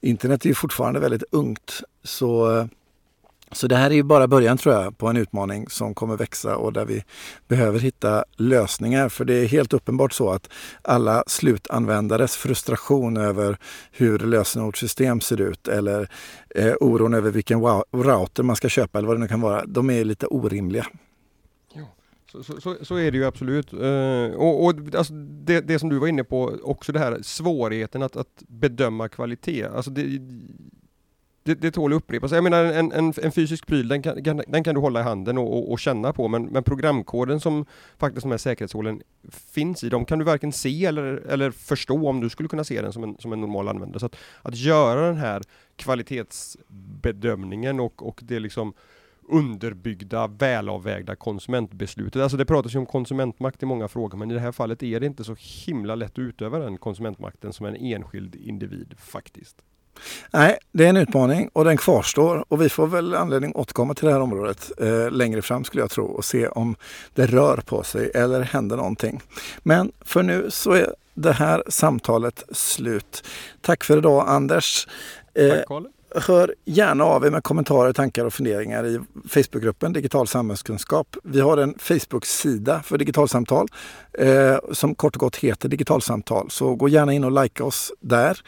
internet 0.00 0.44
är 0.44 0.48
ju 0.48 0.54
fortfarande 0.54 1.00
väldigt 1.00 1.24
ungt. 1.30 1.82
Så 2.04 2.58
eh, 2.58 2.66
så 3.54 3.66
det 3.66 3.76
här 3.76 3.90
är 3.90 3.94
ju 3.94 4.02
bara 4.02 4.28
början 4.28 4.58
tror 4.58 4.74
jag 4.74 4.98
på 4.98 5.08
en 5.08 5.16
utmaning 5.16 5.68
som 5.68 5.94
kommer 5.94 6.16
växa 6.16 6.56
och 6.56 6.72
där 6.72 6.84
vi 6.84 7.04
behöver 7.48 7.78
hitta 7.78 8.24
lösningar. 8.36 9.08
För 9.08 9.24
det 9.24 9.34
är 9.34 9.46
helt 9.46 9.72
uppenbart 9.72 10.12
så 10.12 10.30
att 10.30 10.48
alla 10.82 11.24
slutanvändares 11.26 12.36
frustration 12.36 13.16
över 13.16 13.56
hur 13.92 14.18
lösenordssystem 14.18 15.20
ser 15.20 15.40
ut 15.40 15.68
eller 15.68 16.08
eh, 16.54 16.74
oron 16.80 17.14
över 17.14 17.30
vilken 17.30 17.60
router 17.92 18.42
man 18.42 18.56
ska 18.56 18.68
köpa 18.68 18.98
eller 18.98 19.08
vad 19.08 19.16
det 19.16 19.20
nu 19.20 19.28
kan 19.28 19.40
vara, 19.40 19.66
de 19.66 19.90
är 19.90 20.04
lite 20.04 20.26
orimliga. 20.26 20.86
Så, 22.42 22.60
så, 22.60 22.76
så, 22.84 22.96
är 22.96 23.10
det 23.10 23.18
ju 23.18 23.24
absolut. 23.24 23.74
Uh, 23.74 24.34
och, 24.34 24.64
och 24.64 24.74
alltså 24.94 25.12
det, 25.14 25.60
det, 25.60 25.78
som 25.78 25.88
du 25.88 25.98
var 25.98 26.08
inne 26.08 26.24
på, 26.24 26.58
också 26.62 26.92
det 26.92 26.98
här 26.98 27.18
svårigheten 27.22 28.02
att, 28.02 28.16
att 28.16 28.42
bedöma 28.48 29.08
kvalitet. 29.08 29.64
Alltså 29.64 29.90
det, 29.90 30.02
det, 31.44 31.54
det 31.54 31.70
tål 31.70 31.92
att 31.92 31.96
upprepas. 31.96 32.32
Jag 32.32 32.44
menar 32.44 32.64
en, 32.64 32.92
en, 32.92 33.12
en 33.22 33.32
fysisk 33.32 33.66
pryl, 33.66 33.88
den 33.88 34.02
kan, 34.02 34.42
den 34.46 34.64
kan 34.64 34.74
du 34.74 34.80
hålla 34.80 35.00
i 35.00 35.02
handen 35.02 35.38
och, 35.38 35.58
och, 35.58 35.72
och, 35.72 35.78
känna 35.78 36.12
på, 36.12 36.28
men, 36.28 36.44
men 36.44 36.62
programkoden 36.62 37.40
som 37.40 37.66
faktiskt 37.98 38.22
de 38.22 38.30
här 38.30 38.38
säkerhetshålen 38.38 39.02
finns 39.30 39.84
i, 39.84 39.88
de 39.88 40.04
kan 40.04 40.18
du 40.18 40.24
varken 40.24 40.52
se 40.52 40.86
eller, 40.86 41.04
eller 41.04 41.50
förstå 41.50 42.08
om 42.08 42.20
du 42.20 42.30
skulle 42.30 42.48
kunna 42.48 42.64
se 42.64 42.82
den 42.82 42.92
som 42.92 43.02
en, 43.02 43.16
som 43.18 43.32
en 43.32 43.40
normal 43.40 43.68
användare. 43.68 44.00
Så 44.00 44.06
att, 44.06 44.16
att 44.42 44.56
göra 44.56 45.06
den 45.06 45.16
här 45.16 45.42
kvalitetsbedömningen 45.76 47.80
och, 47.80 48.08
och 48.08 48.20
det 48.22 48.38
liksom 48.38 48.74
underbyggda, 49.28 50.26
välavvägda 50.26 51.16
konsumentbeslutet. 51.16 52.22
Alltså 52.22 52.36
det 52.36 52.44
pratas 52.44 52.74
ju 52.74 52.78
om 52.78 52.86
konsumentmakt 52.86 53.62
i 53.62 53.66
många 53.66 53.88
frågor, 53.88 54.18
men 54.18 54.30
i 54.30 54.34
det 54.34 54.40
här 54.40 54.52
fallet 54.52 54.82
är 54.82 55.00
det 55.00 55.06
inte 55.06 55.24
så 55.24 55.36
himla 55.66 55.94
lätt 55.94 56.12
att 56.12 56.18
utöva 56.18 56.58
den 56.58 56.78
konsumentmakten 56.78 57.52
som 57.52 57.66
en 57.66 57.76
enskild 57.76 58.34
individ 58.34 58.94
faktiskt. 58.98 59.62
Nej, 60.30 60.58
det 60.72 60.84
är 60.84 60.88
en 60.88 60.96
utmaning 60.96 61.50
och 61.52 61.64
den 61.64 61.76
kvarstår 61.76 62.44
och 62.48 62.62
vi 62.62 62.68
får 62.68 62.86
väl 62.86 63.14
anledning 63.14 63.50
att 63.50 63.56
återkomma 63.56 63.94
till 63.94 64.06
det 64.06 64.12
här 64.12 64.20
området 64.20 64.72
eh, 64.78 65.10
längre 65.10 65.42
fram 65.42 65.64
skulle 65.64 65.82
jag 65.82 65.90
tro 65.90 66.04
och 66.04 66.24
se 66.24 66.48
om 66.48 66.76
det 67.14 67.26
rör 67.26 67.56
på 67.56 67.82
sig 67.82 68.10
eller 68.14 68.40
händer 68.40 68.76
någonting. 68.76 69.20
Men 69.62 69.92
för 70.00 70.22
nu 70.22 70.50
så 70.50 70.72
är 70.72 70.94
det 71.14 71.32
här 71.32 71.62
samtalet 71.68 72.44
slut. 72.52 73.24
Tack 73.60 73.84
för 73.84 73.98
idag 73.98 74.24
Anders. 74.28 74.86
Eh, 75.34 75.48
Tack, 75.48 75.84
Hör 76.16 76.54
gärna 76.64 77.04
av 77.04 77.26
er 77.26 77.30
med 77.30 77.42
kommentarer, 77.42 77.92
tankar 77.92 78.24
och 78.24 78.34
funderingar 78.34 78.86
i 78.86 79.00
Facebookgruppen 79.28 79.92
Digital 79.92 80.26
samhällskunskap. 80.26 81.16
Vi 81.22 81.40
har 81.40 81.56
en 81.56 81.74
Facebook-sida 81.78 82.82
för 82.82 82.98
digitalsamtal 82.98 83.68
eh, 84.18 84.56
som 84.72 84.94
kort 84.94 85.16
och 85.16 85.20
gott 85.20 85.36
heter 85.36 85.68
Digitalsamtal. 85.68 86.50
Så 86.50 86.74
gå 86.74 86.88
gärna 86.88 87.12
in 87.12 87.24
och 87.24 87.42
likea 87.42 87.66
oss 87.66 87.92
där. 88.00 88.40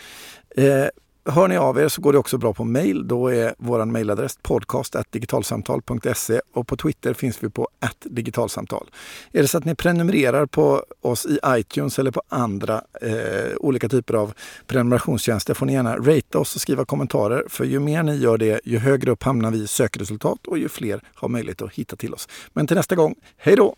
Eh, 0.56 0.86
hör 1.26 1.48
ni 1.48 1.56
av 1.56 1.78
er 1.78 1.88
så 1.88 2.00
går 2.00 2.12
det 2.12 2.18
också 2.18 2.38
bra 2.38 2.52
på 2.52 2.64
mejl, 2.64 3.08
Då 3.08 3.28
är 3.28 3.54
vår 3.58 3.84
mejladress 3.84 4.38
podcast.digitalsamtal.se 4.42 6.40
och 6.52 6.66
på 6.66 6.76
Twitter 6.76 7.14
finns 7.14 7.42
vi 7.42 7.50
på 7.50 7.68
digitalsamtal. 8.04 8.90
Är 9.32 9.42
det 9.42 9.48
så 9.48 9.58
att 9.58 9.64
ni 9.64 9.74
prenumererar 9.74 10.46
på 10.46 10.84
oss 11.00 11.26
i 11.26 11.38
iTunes 11.46 11.98
eller 11.98 12.10
på 12.10 12.22
andra 12.28 12.82
eh, 13.02 13.56
olika 13.56 13.88
typer 13.88 14.14
av 14.14 14.32
prenumerationstjänster 14.66 15.54
får 15.54 15.66
ni 15.66 15.72
gärna 15.72 15.96
rate 15.96 16.38
oss 16.38 16.54
och 16.54 16.60
skriva 16.60 16.84
kommentarer. 16.84 17.44
För 17.48 17.64
ju 17.64 17.80
mer 17.80 18.02
ni 18.02 18.16
gör 18.16 18.38
det, 18.38 18.60
ju 18.64 18.78
högre 18.78 19.10
upp 19.10 19.22
hamnar 19.22 19.50
vi 19.50 19.62
i 19.62 19.66
sökresultat 19.66 20.46
och 20.46 20.58
ju 20.58 20.68
fler 20.68 21.00
har 21.14 21.28
möjlighet 21.28 21.62
att 21.62 21.72
hitta 21.72 21.96
till 21.96 22.14
oss. 22.14 22.28
Men 22.52 22.66
till 22.66 22.76
nästa 22.76 22.94
gång, 22.94 23.14
hej 23.36 23.56
då! 23.56 23.76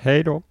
Hej 0.00 0.24
då! 0.24 0.42